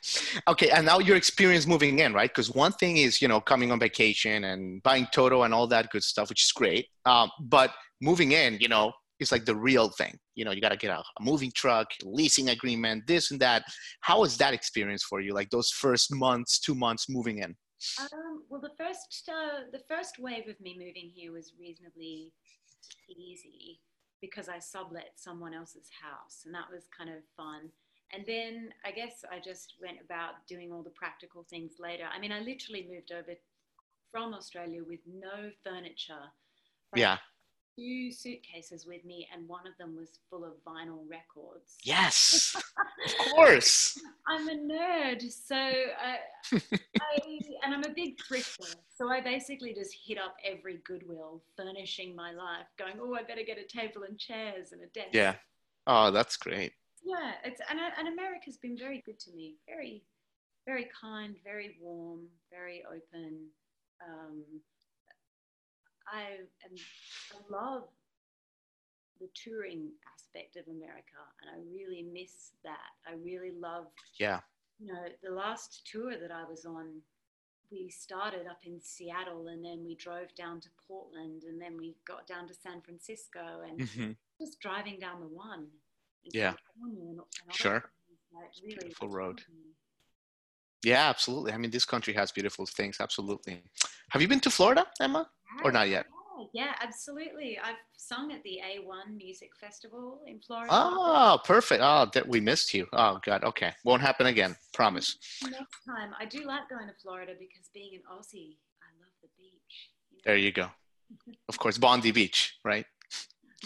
okay, 0.46 0.70
and 0.70 0.86
now 0.86 0.98
your 0.98 1.16
experience 1.16 1.66
moving 1.66 1.98
in, 1.98 2.12
right? 2.12 2.30
Because 2.30 2.50
one 2.50 2.72
thing 2.72 2.98
is 2.98 3.20
you 3.20 3.28
know 3.28 3.40
coming 3.40 3.72
on 3.72 3.80
vacation 3.80 4.44
and 4.44 4.82
buying 4.82 5.08
Toto 5.12 5.42
and 5.42 5.52
all 5.52 5.66
that 5.68 5.90
good 5.90 6.04
stuff, 6.04 6.28
which 6.28 6.44
is 6.44 6.52
great. 6.52 6.86
Um, 7.06 7.30
but 7.40 7.72
moving 8.00 8.32
in, 8.32 8.58
you 8.60 8.68
know, 8.68 8.92
is 9.20 9.32
like 9.32 9.44
the 9.44 9.56
real 9.56 9.88
thing. 9.88 10.18
You 10.34 10.44
know, 10.44 10.50
you 10.50 10.60
got 10.60 10.70
to 10.70 10.76
get 10.76 10.90
a, 10.90 10.98
a, 10.98 11.22
moving 11.22 11.50
truck, 11.54 11.88
leasing 12.04 12.50
agreement, 12.50 13.06
this 13.06 13.30
and 13.30 13.40
that. 13.40 13.64
How 14.00 14.20
was 14.20 14.36
that 14.36 14.54
experience 14.54 15.02
for 15.02 15.20
you? 15.20 15.34
Like 15.34 15.50
those 15.50 15.70
first 15.70 16.14
months, 16.14 16.58
two 16.58 16.74
months 16.74 17.08
moving 17.08 17.38
in. 17.38 17.56
Um, 18.00 18.44
well, 18.48 18.60
the 18.60 18.74
first 18.76 19.30
uh, 19.30 19.70
the 19.72 19.82
first 19.88 20.18
wave 20.18 20.48
of 20.48 20.60
me 20.60 20.74
moving 20.78 21.10
here 21.14 21.32
was 21.32 21.52
reasonably 21.58 22.32
easy 23.08 23.80
because 24.20 24.48
I 24.48 24.58
sublet 24.58 25.12
someone 25.16 25.54
else's 25.54 25.88
house, 26.02 26.42
and 26.44 26.54
that 26.54 26.70
was 26.70 26.84
kind 26.96 27.10
of 27.10 27.22
fun. 27.36 27.70
And 28.12 28.24
then 28.26 28.70
I 28.84 28.92
guess 28.92 29.24
I 29.30 29.40
just 29.40 29.74
went 29.80 29.98
about 30.04 30.46
doing 30.48 30.72
all 30.72 30.82
the 30.82 30.90
practical 30.90 31.44
things 31.48 31.74
later. 31.80 32.04
I 32.12 32.20
mean, 32.20 32.32
I 32.32 32.40
literally 32.40 32.86
moved 32.88 33.12
over 33.12 33.34
from 34.12 34.32
Australia 34.32 34.82
with 34.86 35.00
no 35.06 35.50
furniture. 35.64 36.30
Yeah 36.94 37.18
two 37.76 38.10
suitcases 38.10 38.86
with 38.86 39.04
me, 39.04 39.28
and 39.32 39.46
one 39.48 39.66
of 39.66 39.76
them 39.78 39.96
was 39.96 40.18
full 40.30 40.44
of 40.44 40.52
vinyl 40.66 41.00
records. 41.08 41.76
Yes, 41.84 42.56
of 43.06 43.32
course. 43.32 44.00
I'm 44.26 44.48
a 44.48 44.54
nerd, 44.54 45.22
so 45.30 45.56
I, 45.56 46.18
I, 46.52 47.38
and 47.64 47.74
I'm 47.74 47.84
a 47.84 47.94
big 47.94 48.16
thrifter. 48.18 48.74
So 48.94 49.10
I 49.10 49.20
basically 49.20 49.74
just 49.74 49.94
hit 50.06 50.18
up 50.18 50.36
every 50.44 50.80
Goodwill, 50.84 51.42
furnishing 51.56 52.16
my 52.16 52.32
life, 52.32 52.66
going, 52.78 52.94
"Oh, 53.00 53.14
I 53.14 53.22
better 53.22 53.42
get 53.46 53.58
a 53.58 53.64
table 53.64 54.02
and 54.08 54.18
chairs 54.18 54.72
and 54.72 54.82
a 54.82 54.86
desk." 54.86 55.10
Yeah. 55.12 55.34
Oh, 55.86 56.10
that's 56.10 56.36
great. 56.36 56.72
Yeah, 57.04 57.32
it's 57.44 57.60
and 57.70 57.78
and 57.98 58.08
America's 58.08 58.56
been 58.56 58.76
very 58.76 59.02
good 59.04 59.20
to 59.20 59.32
me. 59.32 59.56
Very, 59.68 60.02
very 60.66 60.88
kind, 61.00 61.36
very 61.44 61.76
warm, 61.80 62.26
very 62.50 62.82
open. 62.88 63.46
Um, 64.06 64.42
I 66.12 66.22
am, 66.64 66.76
I 67.32 67.52
love 67.52 67.84
the 69.20 69.28
touring 69.34 69.90
aspect 70.14 70.56
of 70.56 70.66
America, 70.68 71.20
and 71.40 71.50
I 71.50 71.58
really 71.72 72.02
miss 72.02 72.52
that. 72.64 72.92
I 73.06 73.14
really 73.24 73.52
love. 73.58 73.86
Yeah. 74.18 74.40
You 74.78 74.92
know, 74.92 75.04
the 75.22 75.34
last 75.34 75.88
tour 75.90 76.12
that 76.20 76.30
I 76.30 76.44
was 76.48 76.66
on, 76.66 77.00
we 77.70 77.88
started 77.88 78.46
up 78.46 78.60
in 78.64 78.80
Seattle, 78.80 79.48
and 79.48 79.64
then 79.64 79.84
we 79.86 79.94
drove 79.96 80.34
down 80.34 80.60
to 80.60 80.68
Portland, 80.86 81.44
and 81.48 81.60
then 81.60 81.76
we 81.78 81.96
got 82.06 82.26
down 82.26 82.46
to 82.48 82.54
San 82.54 82.80
Francisco, 82.82 83.62
and 83.66 83.80
mm-hmm. 83.80 84.12
just 84.40 84.60
driving 84.60 84.98
down 84.98 85.20
the 85.20 85.28
one. 85.28 85.66
Yeah. 86.24 86.54
And, 86.82 86.98
and 86.98 87.20
sure. 87.52 87.84
Like 88.34 88.50
really 88.62 88.76
Beautiful 88.76 89.08
road. 89.08 89.40
Yeah, 90.84 91.08
absolutely. 91.08 91.52
I 91.52 91.58
mean, 91.58 91.70
this 91.70 91.84
country 91.84 92.14
has 92.14 92.32
beautiful 92.32 92.66
things. 92.66 92.98
Absolutely. 93.00 93.62
Have 94.10 94.22
you 94.22 94.28
been 94.28 94.40
to 94.40 94.50
Florida, 94.50 94.86
Emma? 95.00 95.28
or 95.64 95.72
not 95.72 95.88
yet? 95.88 96.06
Yeah, 96.52 96.74
absolutely. 96.80 97.58
I've 97.62 97.76
sung 97.96 98.30
at 98.32 98.42
the 98.42 98.60
A1 98.62 99.16
Music 99.16 99.50
Festival 99.58 100.20
in 100.26 100.38
Florida. 100.40 100.68
Oh, 100.70 101.38
perfect. 101.44 101.82
Oh, 101.82 102.08
that 102.12 102.28
we 102.28 102.40
missed 102.40 102.74
you. 102.74 102.86
Oh, 102.92 103.18
God. 103.24 103.42
Okay. 103.42 103.72
Won't 103.84 104.02
happen 104.02 104.26
again. 104.26 104.54
Promise. 104.74 105.16
Next 105.42 105.78
time. 105.86 106.12
I 106.20 106.26
do 106.26 106.44
like 106.44 106.68
going 106.68 106.88
to 106.88 106.94
Florida 107.02 107.32
because 107.38 107.70
being 107.72 107.94
an 107.94 108.02
Aussie, 108.12 108.56
I 108.82 108.92
love 109.00 109.14
the 109.22 109.28
beach. 109.36 109.90
You 110.10 110.18
know? 110.18 110.22
There 110.24 110.36
you 110.36 110.52
go. 110.52 110.68
of 111.48 111.58
course, 111.58 111.78
Bondi 111.78 112.12
Beach, 112.12 112.56
right? 112.64 112.84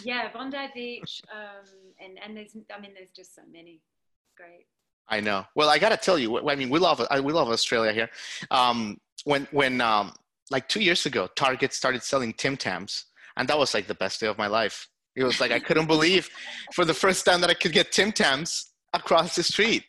Yeah, 0.03 0.29
Bondi 0.33 0.57
Beach. 0.73 1.21
Um, 1.31 1.67
and, 1.99 2.19
and 2.23 2.37
there's, 2.37 2.55
I 2.75 2.79
mean, 2.79 2.93
there's 2.95 3.11
just 3.11 3.35
so 3.35 3.41
many. 3.51 3.81
Great. 4.37 4.65
I 5.11 5.19
know. 5.19 5.45
Well, 5.55 5.69
I 5.69 5.77
got 5.77 5.89
to 5.89 5.97
tell 5.97 6.17
you, 6.17 6.49
I 6.49 6.55
mean, 6.55 6.69
we 6.69 6.79
love, 6.79 7.05
we 7.21 7.33
love 7.33 7.49
Australia 7.49 7.91
here. 7.91 8.09
Um, 8.49 8.97
when, 9.25 9.45
when, 9.51 9.81
um, 9.81 10.13
like 10.49 10.67
two 10.69 10.81
years 10.81 11.05
ago, 11.05 11.27
Target 11.35 11.73
started 11.73 12.01
selling 12.01 12.33
Tim 12.33 12.55
Tams, 12.57 13.05
and 13.37 13.47
that 13.49 13.57
was 13.57 13.73
like 13.73 13.87
the 13.87 13.95
best 13.95 14.21
day 14.21 14.27
of 14.27 14.37
my 14.37 14.47
life. 14.47 14.87
It 15.15 15.23
was 15.25 15.41
like 15.41 15.51
I 15.51 15.59
couldn't 15.59 15.87
believe 15.87 16.29
for 16.73 16.85
the 16.85 16.93
first 16.93 17.25
time 17.25 17.41
that 17.41 17.49
I 17.49 17.53
could 17.53 17.73
get 17.73 17.91
Tim 17.91 18.11
Tams 18.13 18.71
across 18.93 19.35
the 19.35 19.43
street. 19.43 19.83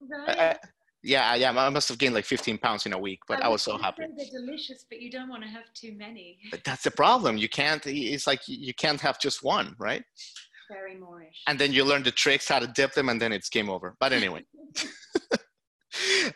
Right. 0.00 0.38
I, 0.38 0.56
yeah, 1.02 1.34
yeah, 1.36 1.50
I 1.50 1.68
must 1.70 1.88
have 1.88 1.98
gained 1.98 2.14
like 2.14 2.24
15 2.24 2.58
pounds 2.58 2.84
in 2.86 2.92
a 2.92 2.98
week, 2.98 3.20
but 3.28 3.42
I, 3.42 3.46
I 3.46 3.48
was 3.48 3.62
so 3.62 3.78
happy. 3.78 4.02
They're 4.16 4.40
delicious, 4.40 4.84
but 4.88 5.00
you 5.00 5.10
don't 5.10 5.28
want 5.28 5.42
to 5.42 5.48
have 5.48 5.64
too 5.74 5.94
many. 5.96 6.38
But 6.50 6.64
that's 6.64 6.82
the 6.82 6.90
problem. 6.90 7.36
You 7.36 7.48
can't. 7.48 7.84
It's 7.86 8.26
like 8.26 8.40
you 8.46 8.74
can't 8.74 9.00
have 9.00 9.20
just 9.20 9.42
one, 9.44 9.76
right? 9.78 10.04
Very 10.70 10.94
moreish. 10.96 11.38
And 11.46 11.58
then 11.58 11.72
you 11.72 11.84
learn 11.84 12.02
the 12.02 12.10
tricks 12.10 12.48
how 12.48 12.58
to 12.58 12.66
dip 12.66 12.92
them, 12.92 13.08
and 13.08 13.20
then 13.20 13.32
it's 13.32 13.48
game 13.48 13.70
over. 13.70 13.96
But 14.00 14.12
anyway. 14.12 14.44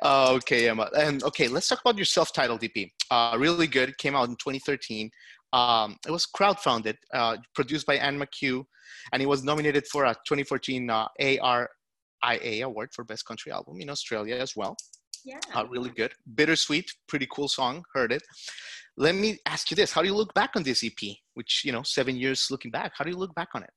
uh, 0.01 0.33
okay, 0.37 0.69
Emma. 0.69 0.91
And 0.97 1.23
okay, 1.25 1.49
let's 1.49 1.69
talk 1.69 1.81
about 1.81 1.97
your 1.97 2.05
self-titled 2.05 2.65
EP. 2.65 2.89
Uh, 3.11 3.37
really 3.39 3.67
good. 3.67 3.97
Came 3.99 4.15
out 4.15 4.29
in 4.29 4.37
2013. 4.37 5.11
Um, 5.53 5.97
it 6.07 6.11
was 6.11 6.27
crowdfunded, 6.27 6.97
uh, 7.13 7.37
produced 7.55 7.87
by 7.87 7.97
Anne 7.97 8.19
McCue, 8.19 8.65
and 9.13 9.23
it 9.23 9.27
was 9.27 9.45
nominated 9.45 9.87
for 9.87 10.07
a 10.07 10.15
2014 10.27 10.89
uh, 10.89 11.09
ARIA 11.21 12.67
award 12.67 12.91
for 12.95 13.05
Best 13.05 13.27
Country 13.27 13.53
Album 13.53 13.81
in 13.81 13.91
Australia 13.91 14.37
as 14.37 14.57
well. 14.57 14.77
Yeah. 15.25 15.41
Uh, 15.55 15.67
really 15.69 15.91
good. 15.91 16.13
Bittersweet, 16.35 16.91
pretty 17.07 17.29
cool 17.31 17.49
song. 17.49 17.85
Heard 17.95 18.13
it. 18.13 18.23
Let 18.97 19.15
me 19.15 19.39
ask 19.47 19.71
you 19.71 19.75
this: 19.75 19.93
How 19.93 20.03
do 20.03 20.09
you 20.09 20.15
look 20.15 20.35
back 20.35 20.51
on 20.57 20.63
this 20.63 20.83
EP? 20.83 21.17
Which 21.35 21.63
you 21.65 21.73
know, 21.73 21.83
seven 21.83 22.17
years 22.17 22.49
looking 22.51 22.71
back. 22.71 22.93
How 22.97 23.05
do 23.05 23.11
you 23.11 23.17
look 23.17 23.35
back 23.35 23.49
on 23.55 23.63
it? 23.63 23.71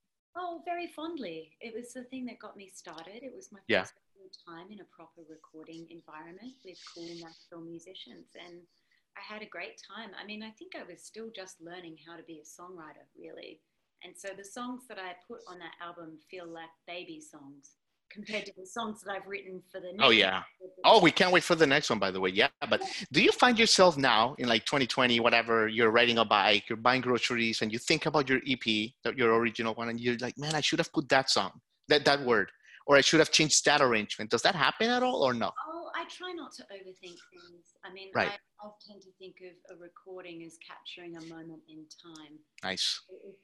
Very 0.75 0.87
fondly. 0.87 1.55
It 1.61 1.73
was 1.73 1.93
the 1.93 2.03
thing 2.03 2.25
that 2.25 2.37
got 2.37 2.57
me 2.57 2.67
started. 2.67 3.23
It 3.23 3.33
was 3.33 3.49
my 3.49 3.61
Yeah. 3.69 3.85
first 3.85 4.43
time 4.45 4.69
in 4.73 4.81
a 4.81 4.83
proper 4.83 5.21
recording 5.29 5.89
environment 5.89 6.53
with 6.65 6.77
cool 6.93 7.07
Nashville 7.15 7.61
musicians, 7.61 8.35
and 8.35 8.67
I 9.15 9.21
had 9.21 9.41
a 9.41 9.45
great 9.45 9.81
time. 9.81 10.13
I 10.21 10.25
mean, 10.25 10.43
I 10.43 10.51
think 10.51 10.75
I 10.75 10.83
was 10.83 11.01
still 11.01 11.29
just 11.29 11.61
learning 11.61 11.99
how 12.05 12.17
to 12.17 12.23
be 12.23 12.41
a 12.41 12.43
songwriter, 12.43 13.07
really. 13.17 13.61
And 14.03 14.17
so 14.17 14.33
the 14.35 14.43
songs 14.43 14.85
that 14.89 14.99
I 14.99 15.15
put 15.25 15.39
on 15.47 15.59
that 15.59 15.77
album 15.79 16.19
feel 16.29 16.45
like 16.45 16.71
baby 16.85 17.21
songs 17.21 17.77
compared 18.15 18.45
to 18.45 18.53
the 18.57 18.65
songs 18.65 19.03
that 19.03 19.11
I've 19.11 19.27
written 19.27 19.61
for 19.71 19.79
the. 19.81 19.89
Oh, 19.89 19.91
next. 19.91 20.05
Oh 20.05 20.09
yeah. 20.11 20.43
Oh, 20.85 20.99
we 21.01 21.11
can't 21.11 21.31
wait 21.33 21.43
for 21.43 21.55
the 21.55 21.67
next 21.67 21.89
one, 21.89 21.99
by 21.99 22.11
the 22.11 22.19
way. 22.19 22.29
Yeah, 22.29 22.47
but 22.69 22.81
do 23.11 23.21
you 23.21 23.31
find 23.31 23.59
yourself 23.59 23.97
now 23.97 24.35
in 24.39 24.47
like 24.47 24.65
2020, 24.65 25.19
whatever, 25.19 25.67
you're 25.67 25.91
riding 25.91 26.17
a 26.19 26.25
bike, 26.25 26.63
you're 26.69 26.77
buying 26.77 27.01
groceries, 27.01 27.61
and 27.61 27.71
you 27.73 27.79
think 27.79 28.05
about 28.05 28.29
your 28.29 28.39
EP, 28.47 28.65
that 29.03 29.17
your 29.17 29.35
original 29.39 29.73
one, 29.75 29.89
and 29.89 29.99
you're 29.99 30.17
like, 30.19 30.37
man, 30.37 30.55
I 30.55 30.61
should 30.61 30.79
have 30.79 30.91
put 30.93 31.09
that 31.09 31.29
song, 31.29 31.51
that 31.89 32.05
that 32.05 32.21
word, 32.25 32.49
or 32.87 32.95
I 32.95 33.01
should 33.01 33.19
have 33.19 33.31
changed 33.31 33.65
that 33.65 33.81
arrangement. 33.81 34.31
Does 34.31 34.43
that 34.43 34.55
happen 34.55 34.89
at 34.89 35.03
all, 35.03 35.21
or 35.23 35.33
no? 35.33 35.51
Oh, 35.67 35.89
I 35.95 36.03
try 36.17 36.31
not 36.33 36.51
to 36.53 36.63
overthink 36.63 37.19
things. 37.33 37.65
I 37.83 37.91
mean, 37.93 38.09
Right. 38.15 38.29
I, 38.29 38.67
I 38.67 38.69
tend 38.87 39.01
to 39.01 39.11
think 39.19 39.35
of 39.41 39.75
a 39.75 39.79
recording 39.81 40.43
as 40.43 40.57
capturing 40.65 41.17
a 41.17 41.21
moment 41.33 41.61
in 41.67 41.85
time. 42.01 42.33
Nice. 42.63 43.01
If, 43.09 43.35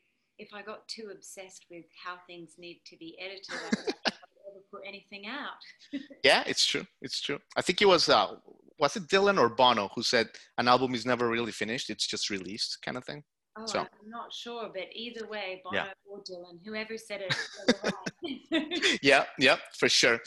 if 0.48 0.54
I 0.54 0.62
got 0.62 0.88
too 0.88 1.10
obsessed 1.14 1.66
with 1.70 1.86
how 2.04 2.16
things 2.28 2.56
need 2.58 2.82
to 2.88 2.98
be 2.98 3.18
edited, 3.20 3.94
I 4.52 4.54
don't 4.54 4.64
think 4.64 4.82
I'd 4.82 4.82
ever 4.82 4.84
put 4.84 4.88
anything 4.88 5.28
out. 5.28 6.02
Yeah, 6.24 6.44
it's 6.46 6.66
true. 6.66 6.86
It's 7.02 7.22
true. 7.22 7.40
I 7.58 7.62
think 7.62 7.82
it 7.82 7.88
was 7.88 8.10
uh, 8.10 8.36
was 8.80 8.96
it 8.96 9.08
Dylan 9.08 9.40
or 9.40 9.50
Bono 9.50 9.90
who 9.96 10.04
said 10.04 10.28
an 10.58 10.68
album 10.68 10.94
is 10.94 11.06
never 11.06 11.28
really 11.28 11.52
finished; 11.52 11.90
it's 11.90 12.08
just 12.08 12.30
released, 12.30 12.78
kind 12.86 12.98
of 12.98 13.04
thing. 13.06 13.24
Oh, 13.58 13.66
So- 13.66 13.80
I'm 13.82 14.10
not 14.10 14.32
sure, 14.34 14.70
but 14.74 14.86
either 14.94 15.28
way, 15.28 15.62
Bono 15.64 15.76
Yeah. 15.76 15.88
or 16.10 16.20
Dylan, 16.20 16.60
whoever 16.66 16.98
said 16.98 17.22
it, 17.22 17.36
they 17.68 17.74
were 17.84 17.92
right. 17.92 19.00
yeah, 19.02 19.26
yeah, 19.40 19.58
for 19.78 19.90
sure. 19.90 20.20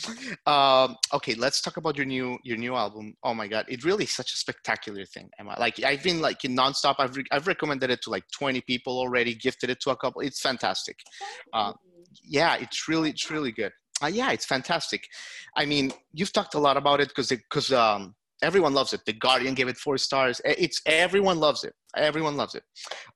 Um, 0.46 0.96
okay, 1.12 1.34
let's 1.34 1.60
talk 1.62 1.76
about 1.78 1.96
your 1.96 2.06
new 2.06 2.38
your 2.42 2.58
new 2.58 2.74
album. 2.74 3.14
Oh 3.22 3.34
my 3.34 3.46
god, 3.48 3.64
it 3.68 3.84
really 3.84 4.04
is 4.04 4.12
such 4.12 4.32
a 4.34 4.36
spectacular 4.36 5.04
thing, 5.06 5.30
Emma. 5.38 5.56
Like 5.58 5.82
I've 5.82 6.02
been 6.02 6.20
like 6.20 6.44
in 6.44 6.54
nonstop. 6.56 6.96
I've 6.98 7.16
re- 7.16 7.30
I've 7.30 7.46
recommended 7.46 7.90
it 7.90 8.02
to 8.02 8.10
like 8.10 8.24
20 8.32 8.60
people 8.62 8.98
already. 8.98 9.34
Gifted 9.34 9.70
it 9.70 9.80
to 9.82 9.90
a 9.90 9.96
couple. 9.96 10.20
It's 10.20 10.40
fantastic. 10.40 10.98
Uh, 11.52 11.72
yeah, 12.22 12.56
it's 12.56 12.88
really 12.88 13.10
it's 13.10 13.30
really 13.30 13.52
good. 13.52 13.72
Uh, 14.02 14.06
yeah, 14.08 14.32
it's 14.32 14.44
fantastic. 14.46 15.06
I 15.56 15.64
mean, 15.64 15.92
you've 16.12 16.32
talked 16.32 16.54
a 16.54 16.58
lot 16.58 16.76
about 16.76 17.00
it 17.00 17.08
because 17.08 17.28
because 17.28 17.72
um, 17.72 18.14
everyone 18.42 18.74
loves 18.74 18.92
it. 18.92 19.00
The 19.06 19.12
Guardian 19.12 19.54
gave 19.54 19.68
it 19.68 19.76
four 19.76 19.98
stars. 19.98 20.40
It's 20.44 20.80
everyone 20.86 21.38
loves 21.38 21.64
it. 21.64 21.74
Everyone 21.96 22.36
loves 22.36 22.54
it. 22.54 22.64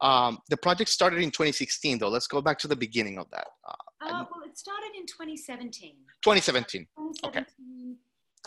Um, 0.01 0.39
the 0.49 0.57
project 0.57 0.91
started 0.91 1.21
in 1.21 1.31
2016, 1.31 1.99
though. 1.99 2.09
Let's 2.09 2.29
go 2.29 2.41
back 2.41 2.59
to 2.61 2.69
the 2.69 2.77
beginning 2.77 3.19
of 3.19 3.29
that. 3.31 3.49
Uh, 3.67 3.75
Uh, 4.01 4.25
well, 4.31 4.43
it 4.47 4.57
started 4.57 4.93
in 4.97 5.05
2017. 5.07 5.97
2017. 6.23 6.87
2017, 6.97 7.97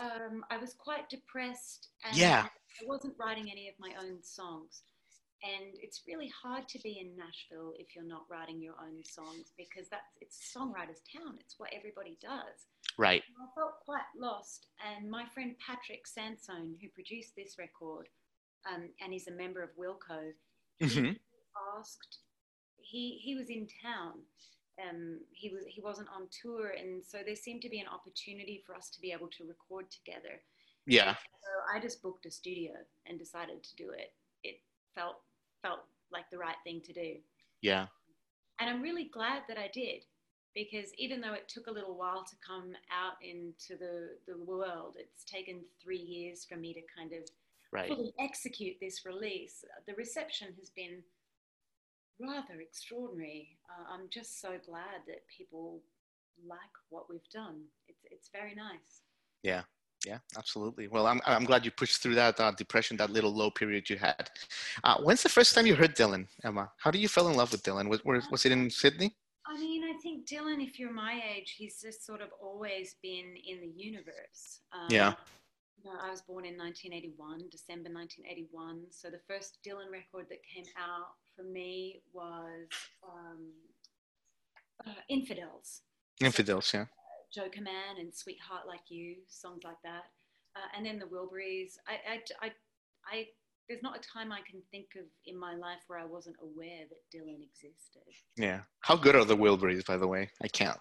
um, 0.01 0.45
I 0.49 0.57
was 0.57 0.73
quite 0.73 1.09
depressed 1.09 1.89
and 2.05 2.15
Yeah. 2.15 2.47
I 2.81 2.85
wasn't 2.85 3.15
writing 3.19 3.51
any 3.51 3.67
of 3.67 3.75
my 3.77 3.93
own 3.99 4.23
songs. 4.23 4.83
And 5.43 5.73
it's 5.81 6.03
really 6.07 6.31
hard 6.43 6.67
to 6.69 6.79
be 6.79 6.99
in 6.99 7.15
Nashville 7.15 7.73
if 7.79 7.95
you're 7.95 8.05
not 8.05 8.25
writing 8.29 8.61
your 8.61 8.75
own 8.79 9.03
songs 9.03 9.53
because 9.57 9.89
that's 9.89 10.13
it's 10.21 10.53
songwriters' 10.55 11.01
town. 11.11 11.37
It's 11.39 11.55
what 11.57 11.73
everybody 11.73 12.17
does. 12.21 12.67
Right. 12.97 13.23
I 13.41 13.45
felt 13.55 13.79
quite 13.83 14.05
lost. 14.15 14.67
And 14.85 15.09
my 15.09 15.25
friend 15.33 15.55
Patrick 15.65 16.05
Sansone, 16.05 16.75
who 16.79 16.89
produced 16.89 17.35
this 17.35 17.55
record, 17.57 18.07
um, 18.71 18.89
and 19.01 19.11
he's 19.11 19.27
a 19.27 19.31
member 19.31 19.63
of 19.63 19.71
Wilco, 19.75 20.33
Mhm. 20.79 21.19
asked. 21.77 22.19
He 22.77 23.17
he 23.17 23.35
was 23.35 23.49
in 23.49 23.67
town. 23.81 24.23
Um, 24.81 25.25
he 25.31 25.49
was 25.49 25.65
he 25.65 25.81
wasn't 25.81 26.09
on 26.09 26.27
tour, 26.29 26.69
and 26.69 27.03
so 27.03 27.23
there 27.23 27.35
seemed 27.35 27.61
to 27.63 27.69
be 27.69 27.79
an 27.79 27.87
opportunity 27.87 28.63
for 28.65 28.75
us 28.75 28.89
to 28.91 29.01
be 29.01 29.11
able 29.11 29.27
to 29.29 29.45
record 29.47 29.89
together. 29.89 30.43
Yeah. 30.85 31.15
So 31.15 31.49
I 31.73 31.79
just 31.79 32.01
booked 32.01 32.25
a 32.25 32.31
studio 32.31 32.73
and 33.05 33.17
decided 33.17 33.63
to 33.63 33.75
do 33.75 33.89
it. 33.91 34.15
It 34.43 34.61
felt 34.95 35.23
felt 35.61 35.79
like 36.11 36.29
the 36.29 36.37
right 36.37 36.55
thing 36.63 36.81
to 36.81 36.93
do. 36.93 37.15
Yeah. 37.61 37.87
And 38.59 38.69
I'm 38.69 38.81
really 38.81 39.05
glad 39.05 39.43
that 39.47 39.57
I 39.57 39.69
did 39.73 40.05
because 40.53 40.91
even 40.97 41.21
though 41.21 41.33
it 41.33 41.47
took 41.47 41.67
a 41.67 41.71
little 41.71 41.95
while 41.95 42.23
to 42.23 42.35
come 42.45 42.73
out 42.91 43.13
into 43.23 43.77
the, 43.77 44.17
the 44.27 44.37
world, 44.43 44.97
it's 44.99 45.23
taken 45.23 45.61
three 45.81 45.97
years 46.01 46.45
for 46.45 46.57
me 46.57 46.73
to 46.73 46.81
kind 46.95 47.13
of 47.13 47.29
Right. 47.71 47.87
fully 47.87 48.13
execute 48.19 48.75
this 48.81 49.05
release. 49.05 49.63
The 49.87 49.93
reception 49.93 50.49
has 50.59 50.69
been 50.69 51.01
rather 52.19 52.59
extraordinary. 52.59 53.57
Uh, 53.69 53.93
I'm 53.93 54.09
just 54.09 54.41
so 54.41 54.57
glad 54.65 55.05
that 55.07 55.25
people 55.35 55.79
like 56.45 56.59
what 56.89 57.09
we've 57.09 57.29
done. 57.33 57.61
It's, 57.87 58.03
it's 58.11 58.29
very 58.29 58.53
nice. 58.55 59.03
Yeah. 59.41 59.61
Yeah, 60.05 60.17
absolutely. 60.37 60.87
Well, 60.87 61.05
I'm, 61.05 61.21
I'm 61.25 61.45
glad 61.45 61.63
you 61.63 61.71
pushed 61.71 62.01
through 62.01 62.15
that 62.15 62.39
uh, 62.39 62.51
depression, 62.51 62.97
that 62.97 63.11
little 63.11 63.31
low 63.33 63.51
period 63.51 63.89
you 63.89 63.97
had. 63.97 64.29
Uh, 64.83 64.97
when's 65.01 65.21
the 65.21 65.29
first 65.29 65.53
time 65.53 65.67
you 65.67 65.75
heard 65.75 65.95
Dylan, 65.95 66.27
Emma? 66.43 66.71
How 66.77 66.89
do 66.89 66.97
you 66.97 67.07
fall 67.07 67.27
in 67.29 67.35
love 67.35 67.51
with 67.51 67.63
Dylan? 67.63 67.87
Was, 67.87 68.03
was, 68.03 68.27
was 68.31 68.45
it 68.45 68.51
in 68.51 68.69
Sydney? 68.69 69.15
I 69.45 69.59
mean, 69.59 69.83
I 69.83 69.93
think 70.01 70.27
Dylan, 70.27 70.65
if 70.65 70.79
you're 70.79 70.93
my 70.93 71.21
age, 71.35 71.55
he's 71.57 71.81
just 71.81 72.05
sort 72.05 72.21
of 72.21 72.29
always 72.41 72.95
been 73.03 73.35
in 73.47 73.59
the 73.61 73.71
universe. 73.75 74.61
Um, 74.73 74.87
Yeah. 74.89 75.13
You 75.83 75.91
know, 75.91 75.97
I 76.01 76.11
was 76.11 76.21
born 76.21 76.45
in 76.45 76.57
1981, 76.57 77.49
December 77.49 77.89
1981. 77.91 78.83
So 78.91 79.09
the 79.09 79.19
first 79.27 79.57
Dylan 79.65 79.91
record 79.91 80.27
that 80.29 80.39
came 80.43 80.65
out 80.77 81.13
for 81.35 81.43
me 81.43 82.01
was 82.13 82.67
um, 83.03 83.49
uh, 84.85 84.91
Infidels. 85.09 85.81
Infidels, 86.21 86.71
yeah. 86.73 86.85
Jokerman 87.35 87.99
and 87.99 88.13
Sweetheart 88.13 88.67
Like 88.67 88.89
You, 88.89 89.17
songs 89.27 89.61
like 89.63 89.81
that. 89.83 90.03
Uh, 90.55 90.67
and 90.75 90.85
then 90.85 90.99
the 90.99 91.05
Wilburys. 91.05 91.73
I, 91.87 92.13
I, 92.13 92.47
I, 92.47 92.51
I, 93.11 93.25
there's 93.69 93.83
not 93.83 93.97
a 93.97 94.01
time 94.01 94.31
I 94.31 94.41
can 94.49 94.61
think 94.69 94.87
of 94.97 95.05
in 95.25 95.39
my 95.39 95.55
life 95.55 95.79
where 95.87 95.99
I 95.99 96.05
wasn't 96.05 96.35
aware 96.41 96.83
that 96.89 97.17
Dylan 97.17 97.41
existed. 97.41 98.03
Yeah. 98.37 98.61
How 98.81 98.95
good 98.95 99.15
are 99.15 99.25
the 99.25 99.37
Wilburys, 99.37 99.85
by 99.85 99.97
the 99.97 100.07
way? 100.07 100.29
I 100.43 100.47
can't. 100.47 100.77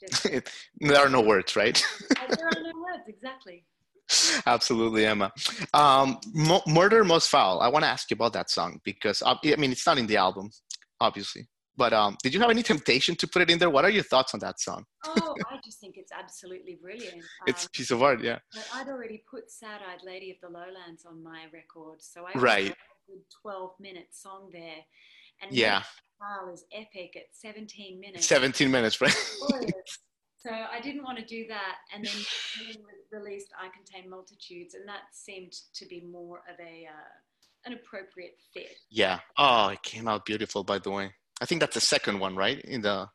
Just, 0.08 0.50
there 0.80 0.98
are 0.98 1.10
no 1.10 1.20
words, 1.20 1.56
right? 1.56 1.82
there 2.10 2.46
are 2.46 2.62
no 2.62 2.72
words, 2.80 3.04
exactly. 3.06 3.64
Absolutely, 4.46 5.06
Emma. 5.06 5.32
Um, 5.74 6.18
Murder 6.66 7.04
Most 7.04 7.28
Foul. 7.28 7.60
I 7.60 7.68
want 7.68 7.84
to 7.84 7.90
ask 7.90 8.10
you 8.10 8.14
about 8.14 8.32
that 8.32 8.50
song 8.50 8.80
because 8.84 9.22
uh, 9.22 9.34
I 9.44 9.56
mean 9.56 9.72
it's 9.72 9.86
not 9.86 9.98
in 9.98 10.06
the 10.06 10.16
album, 10.16 10.50
obviously. 11.00 11.48
But 11.80 11.94
um, 11.94 12.18
did 12.22 12.34
you 12.34 12.40
have 12.40 12.50
any 12.50 12.62
temptation 12.62 13.16
to 13.16 13.26
put 13.26 13.40
it 13.40 13.48
in 13.48 13.58
there? 13.58 13.70
What 13.70 13.86
are 13.86 13.90
your 13.90 14.02
thoughts 14.02 14.34
on 14.34 14.40
that 14.40 14.60
song? 14.60 14.84
Oh, 15.06 15.34
I 15.50 15.56
just 15.64 15.80
think 15.80 15.94
it's 15.96 16.12
absolutely 16.12 16.74
brilliant. 16.74 17.24
It's 17.46 17.62
Um, 17.64 17.68
a 17.68 17.70
piece 17.70 17.90
of 17.90 18.02
art, 18.02 18.22
yeah. 18.22 18.38
but 18.52 18.66
I'd 18.74 18.88
already 18.88 19.24
put 19.30 19.50
Sad 19.50 19.80
Eyed 19.88 20.02
Lady 20.04 20.30
of 20.30 20.36
the 20.42 20.50
Lowlands 20.50 21.06
on 21.06 21.22
my 21.22 21.46
record, 21.54 22.02
so 22.02 22.26
I 22.26 22.38
Right. 22.38 22.64
wrote 22.68 22.76
a 22.76 23.10
good 23.12 23.22
12 23.40 23.80
minute 23.80 24.08
song 24.12 24.50
there. 24.52 24.84
And 25.40 25.56
Yeah, 25.56 25.82
Foul 26.18 26.52
is 26.52 26.66
epic 26.70 27.16
at 27.16 27.28
17 27.32 27.98
minutes. 27.98 28.26
17 28.26 28.70
minutes, 28.70 29.00
right? 29.00 29.16
So 30.42 30.50
I 30.50 30.80
didn't 30.80 31.02
want 31.04 31.18
to 31.18 31.24
do 31.24 31.46
that, 31.48 31.76
and 31.94 32.02
then 32.02 32.14
released 33.10 33.48
"I 33.58 33.68
Contain 33.68 34.08
Multitudes," 34.08 34.72
and 34.74 34.88
that 34.88 35.02
seemed 35.12 35.52
to 35.74 35.84
be 35.86 36.00
more 36.00 36.38
of 36.48 36.58
a 36.60 36.86
uh, 36.86 37.10
an 37.66 37.74
appropriate 37.74 38.38
fit. 38.54 38.76
yeah. 38.90 39.20
Oh, 39.36 39.68
it 39.68 39.82
came 39.82 40.08
out 40.08 40.24
beautiful, 40.24 40.64
by 40.64 40.78
the 40.78 40.90
way. 40.90 41.12
I 41.40 41.46
think 41.46 41.60
that's 41.60 41.74
the 41.74 41.80
second 41.80 42.20
one, 42.20 42.36
right? 42.36 42.60
In 42.60 42.82
the 42.82 43.08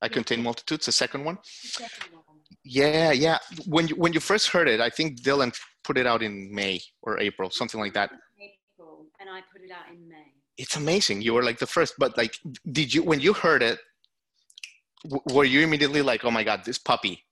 I 0.00 0.08
Contain 0.08 0.42
Multitudes, 0.42 0.86
the 0.86 0.92
second 0.92 1.24
one. 1.24 1.36
The 1.62 1.68
second 1.68 2.12
one. 2.14 2.22
Yeah, 2.64 3.12
yeah. 3.12 3.38
When 3.66 3.88
you 3.88 3.96
when 3.96 4.12
you 4.12 4.20
first 4.20 4.48
heard 4.48 4.68
it, 4.68 4.80
I 4.80 4.90
think 4.90 5.20
Dylan 5.22 5.54
put 5.84 5.96
it 5.98 6.06
out 6.06 6.22
in 6.22 6.52
May 6.54 6.80
or 7.02 7.18
April, 7.20 7.50
something 7.50 7.80
like 7.80 7.94
that. 7.94 8.10
April, 8.40 9.06
and 9.20 9.28
I 9.30 9.40
put 9.52 9.62
it 9.62 9.70
out 9.70 9.92
in 9.92 10.08
May. 10.08 10.32
It's 10.58 10.76
amazing. 10.76 11.22
You 11.22 11.34
were 11.34 11.42
like 11.42 11.58
the 11.58 11.66
first, 11.66 11.94
but 11.98 12.16
like, 12.16 12.34
did 12.70 12.92
you 12.94 13.02
when 13.02 13.20
you 13.20 13.32
heard 13.32 13.62
it? 13.62 13.78
w- 15.04 15.22
Were 15.34 15.44
you 15.44 15.60
immediately 15.60 16.02
like, 16.02 16.24
"Oh 16.24 16.30
my 16.30 16.44
God, 16.44 16.64
this 16.64 16.78
puppy, 16.78 17.24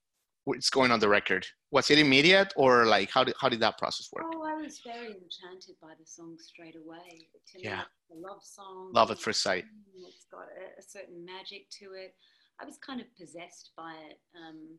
it's 0.53 0.71
going 0.71 0.91
on 0.91 1.01
the 1.01 1.09
record"? 1.09 1.47
Was 1.71 1.91
it 1.91 1.99
immediate, 1.99 2.53
or 2.57 2.87
like, 2.87 3.11
how 3.11 3.25
did 3.25 3.35
how 3.41 3.49
did 3.49 3.61
that 3.61 3.79
process 3.79 4.09
work? 4.13 4.27
Oh, 4.35 4.43
I 4.43 4.55
was 4.55 4.81
very 4.85 5.13
enchanted 5.13 5.77
by 5.81 5.93
the 5.99 6.07
song 6.07 6.37
straight 6.39 6.77
away. 6.77 7.29
To 7.53 7.63
Yeah. 7.63 7.83
it's 7.83 8.11
a 8.11 8.15
love 8.29 8.43
song. 8.43 8.91
Love 8.93 9.11
at 9.11 9.21
first 9.21 9.43
sight. 9.43 9.65
Mm, 9.65 10.09
It's 10.09 10.27
got 10.31 10.47
a, 10.65 10.79
a 10.79 10.83
certain 10.83 11.25
magic 11.25 11.69
to 11.81 11.93
it. 11.95 12.15
I 12.61 12.65
was 12.65 12.77
kind 12.79 13.01
of 13.01 13.07
possessed 13.17 13.71
by 13.77 13.95
it. 14.11 14.19
Um, 14.37 14.79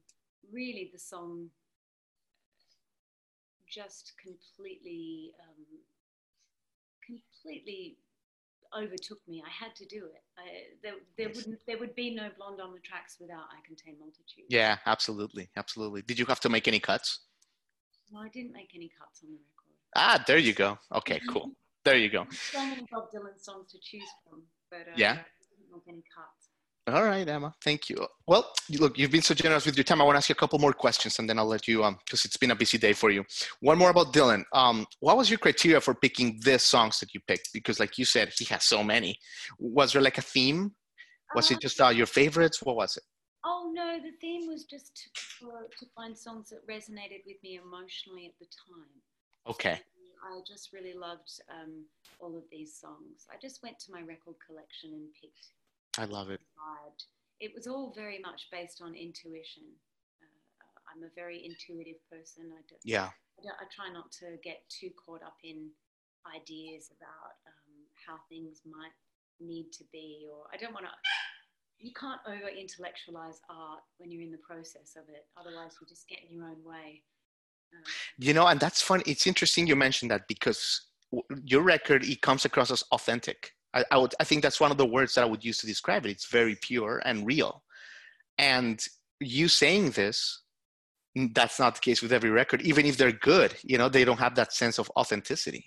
really, 0.51 0.89
the 0.93 0.99
song 0.99 1.49
just 3.67 4.13
completely, 4.21 5.31
um, 5.47 5.65
completely 7.05 7.97
overtook 8.77 9.19
me. 9.27 9.43
I 9.45 9.49
had 9.49 9.75
to 9.75 9.86
do 9.86 10.05
it. 10.05 10.23
I, 10.38 10.43
there, 10.84 10.93
there 11.17 11.27
Yes. 11.27 11.36
wouldn't, 11.38 11.60
there 11.67 11.77
would 11.77 11.95
be 11.95 12.13
no 12.15 12.29
blonde 12.38 12.62
on 12.62 12.73
the 12.73 12.79
tracks 12.79 13.17
without 13.19 13.45
"I 13.51 13.60
Contain 13.65 13.97
Multitude." 13.99 14.45
Yeah, 14.49 14.77
absolutely, 14.86 15.49
absolutely. 15.57 16.01
Did 16.03 16.17
you 16.19 16.25
have 16.25 16.39
to 16.41 16.49
make 16.49 16.67
any 16.67 16.79
cuts? 16.79 17.19
No, 18.12 18.19
I 18.19 18.29
didn't 18.29 18.53
make 18.53 18.71
any 18.75 18.89
cuts 18.99 19.21
on 19.23 19.29
the 19.31 19.38
record. 19.38 19.75
Ah, 19.95 20.23
there 20.27 20.38
you 20.38 20.53
go. 20.53 20.77
Okay, 20.93 21.19
cool. 21.29 21.51
There 21.84 21.97
you 21.97 22.10
go. 22.10 22.27
So 22.31 22.63
many 22.67 22.86
Bob 22.91 23.10
Dylan 23.12 23.39
songs 23.39 23.71
to 23.71 23.79
choose 23.79 24.07
from, 24.23 24.43
but 24.69 24.81
uh, 24.81 24.95
Yeah. 24.95 25.13
I 25.13 25.15
didn't 25.15 25.71
make 25.71 25.88
any 25.88 26.03
cuts. 26.15 26.50
All 26.88 27.04
right, 27.04 27.28
Emma. 27.28 27.54
Thank 27.63 27.89
you. 27.89 28.08
Well, 28.26 28.52
look, 28.80 28.98
you've 28.98 29.12
been 29.12 29.22
so 29.22 29.36
generous 29.36 29.65
with 29.67 29.78
your 29.78 29.84
time. 29.84 30.02
I 30.02 30.04
want 30.04 30.15
to 30.15 30.17
ask 30.17 30.30
you 30.30 30.34
a 30.34 30.36
couple 30.36 30.58
more 30.58 30.74
questions, 30.74 31.20
and 31.20 31.30
then 31.30 31.38
I'll 31.38 31.46
let 31.46 31.67
you, 31.67 31.84
um, 31.84 31.98
because 32.04 32.26
it's 32.26 32.38
been 32.38 32.52
a 32.52 32.56
busy 32.56 32.80
day 32.80 32.94
for 32.94 33.12
you. 33.12 33.24
One 33.60 33.78
more 33.78 33.91
about 33.91 34.13
Dylan. 34.13 34.44
Um, 34.52 34.88
what 35.00 35.15
was 35.15 35.30
your 35.30 35.38
criteria 35.38 35.80
for 35.80 35.94
picking 35.94 36.39
the 36.44 36.58
songs 36.58 37.00
that 37.00 37.13
you 37.13 37.20
picked? 37.28 37.50
Because, 37.54 37.80
like 37.80 38.00
you 38.00 38.06
said, 38.06 38.32
he 38.36 38.46
has 38.46 38.63
so 38.63 38.84
many. 38.84 39.15
Was 39.60 39.94
there 39.94 40.02
like 40.02 40.17
a 40.17 40.24
theme? 40.24 40.72
Was 41.36 41.52
Um, 41.52 41.58
it 41.58 41.62
just 41.62 41.80
uh, 41.80 41.89
your 41.89 42.08
favorites? 42.08 42.63
What 42.63 42.76
was 42.76 42.98
it? 42.98 43.04
Oh 43.46 43.72
no, 43.74 44.00
the 44.00 44.12
theme 44.20 44.48
was 44.48 44.65
just 44.65 44.96
to, 44.96 45.22
for, 45.39 45.67
to 45.80 45.86
find 45.96 46.17
songs 46.17 46.50
that 46.50 46.67
resonated 46.67 47.22
with 47.26 47.38
me 47.44 47.60
emotionally 47.63 48.26
at 48.26 48.38
the 48.39 48.48
time. 48.70 48.91
Okay. 49.48 49.80
I 50.24 50.39
just 50.48 50.74
really 50.74 50.94
loved 50.94 51.32
um, 51.50 51.86
all 52.20 52.36
of 52.38 52.44
these 52.52 52.76
songs. 52.80 53.26
I 53.32 53.38
just 53.41 53.63
went 53.63 53.80
to 53.80 53.91
my 53.91 54.02
record 54.02 54.36
collection 54.46 54.91
and 54.94 55.08
picked. 55.20 55.48
I 55.97 56.06
love 56.06 56.30
it. 56.30 56.41
It 57.41 57.51
was 57.56 57.65
all 57.65 57.91
very 57.95 58.19
much 58.19 58.47
based 58.51 58.82
on 58.84 58.93
intuition. 58.93 59.63
Uh, 60.21 60.77
I'm 60.93 61.04
a 61.04 61.10
very 61.15 61.43
intuitive 61.43 61.97
person. 62.10 62.54
I, 62.54 62.62
don't, 62.69 62.80
Yeah. 62.86 63.10
I, 63.10 63.41
don't, 63.41 63.58
I 63.60 63.65
try 63.73 63.91
not 63.91 64.12
to 64.21 64.38
get 64.43 64.62
too 64.69 64.91
caught 64.93 65.23
up 65.23 65.38
in 65.43 65.69
ideas 66.30 66.91
about 66.93 67.34
um, 67.49 67.73
how 68.06 68.21
things 68.30 68.62
might 68.63 68.93
need 69.39 69.71
to 69.73 69.84
be, 69.91 70.27
or 70.32 70.45
I 70.54 70.58
don't 70.58 70.73
want 70.73 70.86
to. 70.86 70.91
You 71.80 71.91
can't 71.99 72.21
over 72.27 72.47
intellectualize 72.47 73.41
art 73.49 73.80
when 73.97 74.12
you're 74.12 74.21
in 74.21 74.30
the 74.30 74.38
process 74.38 74.95
of 74.95 75.10
it. 75.10 75.25
Otherwise, 75.36 75.71
you 75.82 75.88
just 75.88 76.08
get 76.08 76.19
in 76.30 76.36
your 76.36 76.45
own 76.45 76.63
way. 76.63 77.01
Um, 77.73 77.82
You 78.19 78.36
know, 78.36 78.45
and 78.45 78.60
that's 78.60 78.84
fun. 78.84 79.01
It's 79.08 79.25
interesting 79.25 79.65
you 79.65 79.75
mentioned 79.75 80.12
that 80.12 80.27
because 80.27 80.89
your 81.43 81.63
record 81.63 82.04
it 82.04 82.21
comes 82.21 82.45
across 82.45 82.69
as 82.69 82.84
authentic. 82.91 83.54
I, 83.73 83.86
I 83.91 83.97
would, 83.97 84.13
I 84.19 84.23
think 84.23 84.43
that's 84.43 84.60
one 84.60 84.71
of 84.71 84.77
the 84.77 84.86
words 84.86 85.15
that 85.15 85.23
I 85.23 85.27
would 85.27 85.43
use 85.43 85.60
to 85.60 85.67
describe 85.67 86.05
it. 86.05 86.12
It's 86.12 86.27
very 86.27 86.55
pure 86.55 87.01
and 87.05 87.25
real. 87.25 87.63
And 88.38 88.84
you 89.19 89.47
saying 89.47 89.91
this, 89.91 90.41
that's 91.34 91.60
not 91.60 91.75
the 91.75 91.81
case 91.81 92.01
with 92.01 92.13
every 92.13 92.29
record. 92.29 92.62
Even 92.62 92.86
if 92.86 92.97
they're 92.97 93.12
good, 93.12 93.55
you 93.63 93.77
know, 93.77 93.89
they 93.89 94.05
don't 94.05 94.19
have 94.19 94.36
that 94.36 94.53
sense 94.53 94.79
of 94.79 94.89
authenticity. 94.97 95.65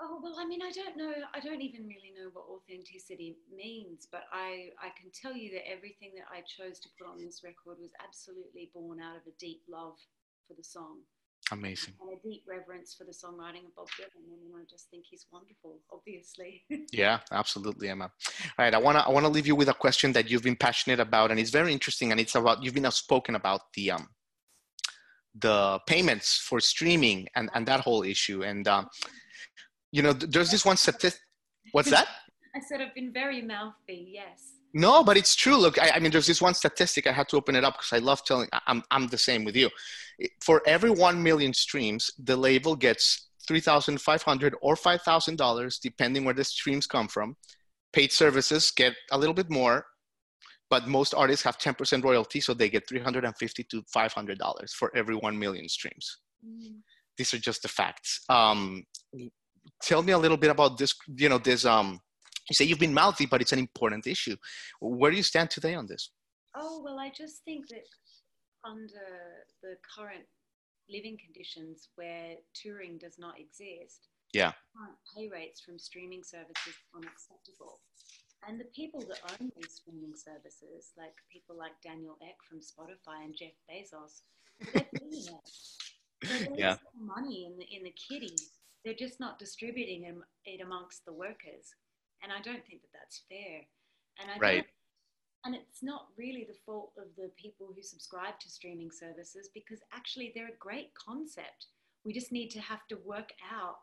Oh 0.00 0.18
well, 0.20 0.34
I 0.38 0.44
mean, 0.44 0.60
I 0.60 0.72
don't 0.72 0.96
know. 0.96 1.14
I 1.32 1.40
don't 1.40 1.62
even 1.62 1.86
really 1.86 2.12
know 2.18 2.28
what 2.32 2.44
authenticity 2.50 3.36
means, 3.54 4.08
but 4.10 4.24
I 4.32 4.70
I 4.82 4.90
can 5.00 5.10
tell 5.14 5.34
you 5.34 5.52
that 5.52 5.70
everything 5.70 6.12
that 6.16 6.26
I 6.28 6.42
chose 6.42 6.80
to 6.80 6.88
put 6.98 7.08
on 7.08 7.22
this 7.22 7.42
record 7.44 7.78
was 7.80 7.94
absolutely 8.02 8.70
born 8.74 9.00
out 9.00 9.16
of 9.16 9.22
a 9.26 9.38
deep 9.38 9.62
love 9.68 9.94
for 10.48 10.54
the 10.54 10.64
song 10.64 10.98
Amazing. 11.52 11.94
and 12.00 12.10
a 12.18 12.22
deep 12.22 12.42
reverence 12.48 12.94
for 12.94 13.04
the 13.04 13.12
songwriting 13.12 13.66
of 13.66 13.74
Bob 13.76 13.88
Dylan. 13.98 14.24
I 14.32 14.36
mean, 14.42 14.52
I 14.56 14.64
just 14.68 14.88
think 14.90 15.04
he's 15.10 15.26
wonderful, 15.30 15.78
obviously. 15.92 16.62
Yeah, 16.92 17.20
absolutely, 17.32 17.88
Emma. 17.90 18.10
All 18.58 18.64
right, 18.64 18.74
I 18.74 18.78
wanna 18.78 19.00
I 19.00 19.10
wanna 19.10 19.28
leave 19.28 19.46
you 19.46 19.54
with 19.54 19.68
a 19.68 19.74
question 19.74 20.12
that 20.12 20.30
you've 20.30 20.42
been 20.42 20.56
passionate 20.56 21.00
about, 21.00 21.30
and 21.30 21.38
it's 21.38 21.50
very 21.50 21.72
interesting, 21.72 22.12
and 22.12 22.20
it's 22.20 22.34
about 22.34 22.62
you've 22.62 22.74
been 22.74 22.86
outspoken 22.86 23.34
about 23.34 23.60
the 23.74 23.90
um 23.90 24.08
the 25.34 25.80
payments 25.86 26.38
for 26.38 26.60
streaming 26.60 27.28
and 27.36 27.50
and 27.54 27.66
that 27.66 27.80
whole 27.80 28.02
issue, 28.04 28.42
and 28.42 28.66
um, 28.66 28.88
you 29.92 30.02
know, 30.02 30.12
there's 30.12 30.50
this 30.50 30.64
one 30.64 30.76
statistic. 30.76 31.20
What's 31.72 31.90
that? 31.90 32.08
I 32.56 32.60
said 32.60 32.80
I've 32.80 32.94
been 32.94 33.12
very 33.12 33.42
mouthy. 33.42 34.12
Yes. 34.14 34.53
No, 34.76 35.04
but 35.04 35.16
it's 35.16 35.36
true. 35.36 35.56
Look, 35.56 35.80
I, 35.80 35.92
I 35.94 35.98
mean, 36.00 36.10
there's 36.10 36.26
this 36.26 36.42
one 36.42 36.52
statistic. 36.52 37.06
I 37.06 37.12
had 37.12 37.28
to 37.28 37.36
open 37.36 37.54
it 37.54 37.62
up 37.62 37.74
because 37.74 37.92
I 37.92 37.98
love 37.98 38.24
telling. 38.24 38.48
I'm 38.66 38.82
I'm 38.90 39.06
the 39.06 39.16
same 39.16 39.44
with 39.44 39.54
you. 39.54 39.70
For 40.42 40.62
every 40.66 40.90
one 40.90 41.22
million 41.22 41.54
streams, 41.54 42.10
the 42.18 42.36
label 42.36 42.74
gets 42.74 43.28
three 43.46 43.60
thousand 43.60 44.00
five 44.00 44.22
hundred 44.22 44.56
or 44.60 44.74
five 44.74 45.02
thousand 45.02 45.36
dollars, 45.36 45.78
depending 45.78 46.24
where 46.24 46.34
the 46.34 46.42
streams 46.42 46.88
come 46.88 47.06
from. 47.06 47.36
Paid 47.92 48.10
services 48.10 48.72
get 48.72 48.94
a 49.12 49.18
little 49.18 49.34
bit 49.34 49.48
more, 49.48 49.86
but 50.68 50.88
most 50.88 51.14
artists 51.14 51.44
have 51.44 51.56
ten 51.56 51.74
percent 51.74 52.04
royalty, 52.04 52.40
so 52.40 52.52
they 52.52 52.68
get 52.68 52.88
three 52.88 53.00
hundred 53.00 53.24
and 53.24 53.36
fifty 53.36 53.62
to 53.70 53.84
five 53.92 54.12
hundred 54.12 54.38
dollars 54.38 54.72
for 54.72 54.90
every 54.96 55.14
one 55.14 55.38
million 55.38 55.68
streams. 55.68 56.18
Mm. 56.44 56.80
These 57.16 57.32
are 57.32 57.38
just 57.38 57.62
the 57.62 57.68
facts. 57.68 58.24
Um, 58.28 58.82
tell 59.80 60.02
me 60.02 60.12
a 60.12 60.18
little 60.18 60.36
bit 60.36 60.50
about 60.50 60.78
this. 60.78 60.94
You 61.16 61.28
know, 61.28 61.38
this. 61.38 61.64
Um, 61.64 62.00
you 62.50 62.54
say 62.54 62.64
you've 62.64 62.78
been 62.78 62.94
mouthy, 62.94 63.26
but 63.26 63.40
it's 63.40 63.52
an 63.52 63.58
important 63.58 64.06
issue. 64.06 64.36
Where 64.80 65.10
do 65.10 65.16
you 65.16 65.22
stand 65.22 65.50
today 65.50 65.74
on 65.74 65.86
this? 65.86 66.10
Oh, 66.56 66.82
well, 66.84 66.98
I 66.98 67.10
just 67.10 67.42
think 67.44 67.68
that 67.68 67.84
under 68.64 69.44
the 69.62 69.76
current 69.96 70.24
living 70.88 71.18
conditions 71.24 71.88
where 71.96 72.36
touring 72.54 72.98
does 72.98 73.16
not 73.18 73.38
exist, 73.40 74.08
Yeah. 74.32 74.52
pay 75.16 75.28
rates 75.28 75.60
from 75.60 75.78
streaming 75.78 76.22
services 76.22 76.74
are 76.92 77.00
unacceptable. 77.00 77.80
And 78.46 78.60
the 78.60 78.66
people 78.76 79.00
that 79.08 79.20
own 79.30 79.50
these 79.56 79.76
streaming 79.76 80.14
services, 80.14 80.92
like 80.98 81.14
people 81.32 81.56
like 81.56 81.72
Daniel 81.82 82.18
Ek 82.20 82.36
from 82.48 82.60
Spotify 82.60 83.24
and 83.24 83.34
Jeff 83.34 83.54
Bezos, 83.70 84.20
they're 84.74 84.84
billionaires. 84.92 85.78
So 86.24 86.34
there's 86.44 86.58
Yeah. 86.58 86.76
money 86.94 87.46
in 87.46 87.56
the 87.56 87.64
in 87.64 87.84
the 87.84 87.92
kitty. 88.08 88.36
They're 88.84 88.92
just 89.06 89.18
not 89.18 89.38
distributing 89.38 90.04
it, 90.04 90.16
it 90.44 90.60
amongst 90.60 91.06
the 91.06 91.12
workers, 91.14 91.72
and 92.22 92.32
I 92.32 92.40
don't 92.40 92.64
think 92.66 92.82
that 92.82 92.92
that's 92.92 93.22
fair. 93.28 93.66
And 94.18 94.30
I 94.30 94.38
Right. 94.38 94.66
and 95.44 95.54
it's 95.54 95.82
not 95.82 96.08
really 96.16 96.44
the 96.44 96.58
fault 96.64 96.92
of 96.96 97.14
the 97.16 97.30
people 97.36 97.72
who 97.74 97.82
subscribe 97.82 98.40
to 98.40 98.48
streaming 98.48 98.90
services 98.90 99.50
because 99.52 99.80
actually 99.92 100.32
they're 100.34 100.48
a 100.48 100.56
great 100.58 100.94
concept. 100.94 101.66
We 102.04 102.12
just 102.14 102.32
need 102.32 102.48
to 102.50 102.60
have 102.60 102.86
to 102.88 102.96
work 102.96 103.32
out 103.52 103.80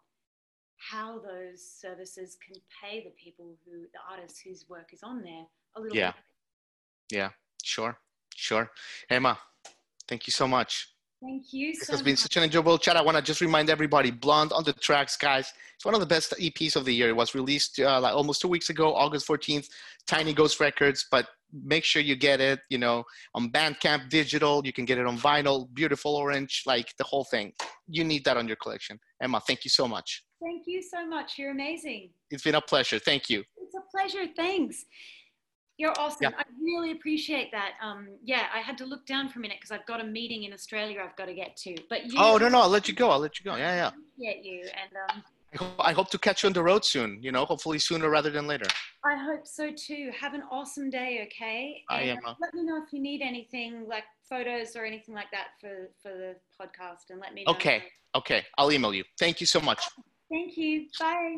how 0.78 1.20
those 1.20 1.64
services 1.64 2.38
can 2.46 2.60
pay 2.82 3.04
the 3.04 3.12
people 3.12 3.56
who, 3.66 3.82
the 3.94 4.00
artists 4.10 4.40
whose 4.40 4.68
work 4.68 4.92
is 4.94 5.04
on 5.04 5.22
there 5.22 5.46
a 5.76 5.80
little 5.82 5.96
Yeah. 5.96 6.14
bit. 6.14 6.24
Yeah, 7.12 7.32
sure, 7.64 8.00
sure. 8.34 8.72
Emma, 9.10 9.40
thank 10.08 10.26
you 10.26 10.32
so 10.32 10.48
much. 10.48 10.96
Thank 11.22 11.54
you 11.54 11.74
This 11.74 11.88
so 11.88 11.94
has 11.94 12.02
been 12.02 12.14
much. 12.14 12.20
such 12.20 12.38
an 12.38 12.44
enjoyable 12.44 12.78
chat. 12.80 12.98
I 12.98 13.02
want 13.02 13.16
to 13.16 13.22
just 13.22 13.42
remind 13.42 13.70
everybody, 13.70 14.10
Blonde 14.10 14.52
on 14.54 14.64
the 14.64 14.74
Tracks, 14.74 15.16
guys. 15.16 15.54
It's 15.76 15.86
one 15.86 15.94
of 15.94 16.00
the 16.00 16.08
best 16.08 16.34
EPs 16.40 16.76
of 16.76 16.84
the 16.86 16.94
year. 16.94 17.10
It 17.10 17.16
was 17.16 17.36
released 17.36 17.80
uh, 17.80 18.00
like 18.02 18.14
almost 18.16 18.42
two 18.42 18.48
weeks 18.48 18.70
ago, 18.70 18.96
August 18.96 19.28
14th, 19.28 19.68
Tiny 20.08 20.34
Ghost 20.34 20.60
Records. 20.60 21.06
But 21.12 21.28
make 21.54 21.84
sure 21.84 22.02
you 22.02 22.16
get 22.16 22.42
it, 22.42 22.60
you 22.70 22.80
know, 22.80 23.04
on 23.36 23.52
Bandcamp 23.52 24.10
digital. 24.10 24.64
You 24.66 24.74
can 24.74 24.86
get 24.86 24.98
it 24.98 25.06
on 25.06 25.18
vinyl, 25.18 25.72
beautiful 25.74 26.16
orange, 26.16 26.64
like 26.66 26.96
the 26.98 27.04
whole 27.04 27.24
thing. 27.26 27.54
You 27.88 28.04
need 28.04 28.26
that 28.26 28.38
on 28.38 28.48
your 28.48 28.58
collection. 28.58 29.00
Emma, 29.22 29.40
thank 29.46 29.64
you 29.64 29.70
so 29.70 29.88
much. 29.88 30.24
Thank 30.42 30.64
you 30.66 30.82
so 30.82 31.06
much. 31.06 31.38
You're 31.38 31.52
amazing. 31.52 32.10
It's 32.32 32.44
been 32.44 32.56
a 32.56 32.62
pleasure. 32.62 32.98
Thank 32.98 33.30
you. 33.30 33.44
It's 33.58 33.76
a 33.76 33.82
pleasure. 33.96 34.26
Thanks. 34.36 34.86
You're 35.82 36.00
awesome. 36.00 36.18
Yeah. 36.22 36.30
I 36.38 36.44
really 36.62 36.92
appreciate 36.92 37.52
that. 37.54 37.72
Um, 37.82 38.10
yeah, 38.24 38.46
I 38.54 38.60
had 38.60 38.78
to 38.78 38.86
look 38.86 39.04
down 39.08 39.30
for 39.30 39.40
a 39.40 39.42
minute 39.42 39.58
because 39.60 39.72
I've 39.72 39.86
got 39.88 40.00
a 40.00 40.04
meeting 40.04 40.44
in 40.44 40.54
Australia 40.54 41.02
I've 41.04 41.16
got 41.16 41.26
to 41.26 41.34
get 41.34 41.58
to. 41.58 41.76
But 41.90 42.06
you, 42.06 42.14
Oh, 42.20 42.38
no, 42.38 42.50
no, 42.50 42.62
I'll 42.62 42.70
let 42.70 42.88
you 42.88 42.94
go. 42.94 43.10
I'll 43.10 43.18
let 43.20 43.40
you 43.40 43.46
go. 43.46 43.56
Yeah, 43.56 43.74
yeah. 43.76 43.88
appreciate 43.88 44.46
you, 44.46 44.60
and 44.62 44.92
um, 45.10 45.24
I 45.54 45.58
hope, 45.58 45.76
I 45.80 45.92
hope 45.92 46.10
to 46.12 46.20
catch 46.20 46.44
you 46.44 46.48
on 46.48 46.54
the 46.54 46.62
road 46.62 46.86
soon, 46.86 47.18
you 47.24 47.32
know, 47.32 47.46
hopefully 47.46 47.80
sooner 47.80 48.12
rather 48.12 48.30
than 48.30 48.46
later. 48.46 48.68
I 49.04 49.16
hope 49.16 49.48
so 49.48 49.72
too. 49.76 50.12
Have 50.16 50.36
an 50.36 50.44
awesome 50.52 50.92
day, 50.92 51.28
okay? 51.28 51.84
I 51.90 52.04
am, 52.04 52.20
uh, 52.28 52.36
Let 52.40 52.54
me 52.54 52.62
know 52.62 52.78
if 52.78 52.94
you 52.94 53.02
need 53.02 53.24
anything 53.24 53.88
like 53.88 54.04
photos 54.30 54.76
or 54.76 54.86
anything 54.86 55.16
like 55.16 55.32
that 55.32 55.48
for 55.60 55.90
for 56.04 56.12
the 56.16 56.36
podcast, 56.60 57.10
and 57.10 57.20
let 57.20 57.34
me 57.34 57.44
know. 57.44 57.54
Okay. 57.54 57.86
Okay, 58.14 58.46
I'll 58.60 58.72
email 58.72 58.94
you. 58.94 59.04
Thank 59.18 59.42
you 59.42 59.48
so 59.48 59.60
much. 59.60 59.82
Thank 60.30 60.58
you. 60.58 60.86
Bye. 61.00 61.38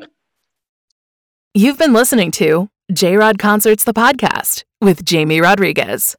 You've 1.56 1.78
been 1.78 1.92
listening 1.92 2.32
to 2.32 2.68
J 2.92 3.16
Rod 3.16 3.38
Concerts, 3.38 3.84
the 3.84 3.92
podcast 3.94 4.64
with 4.80 5.04
Jamie 5.04 5.40
Rodriguez. 5.40 6.16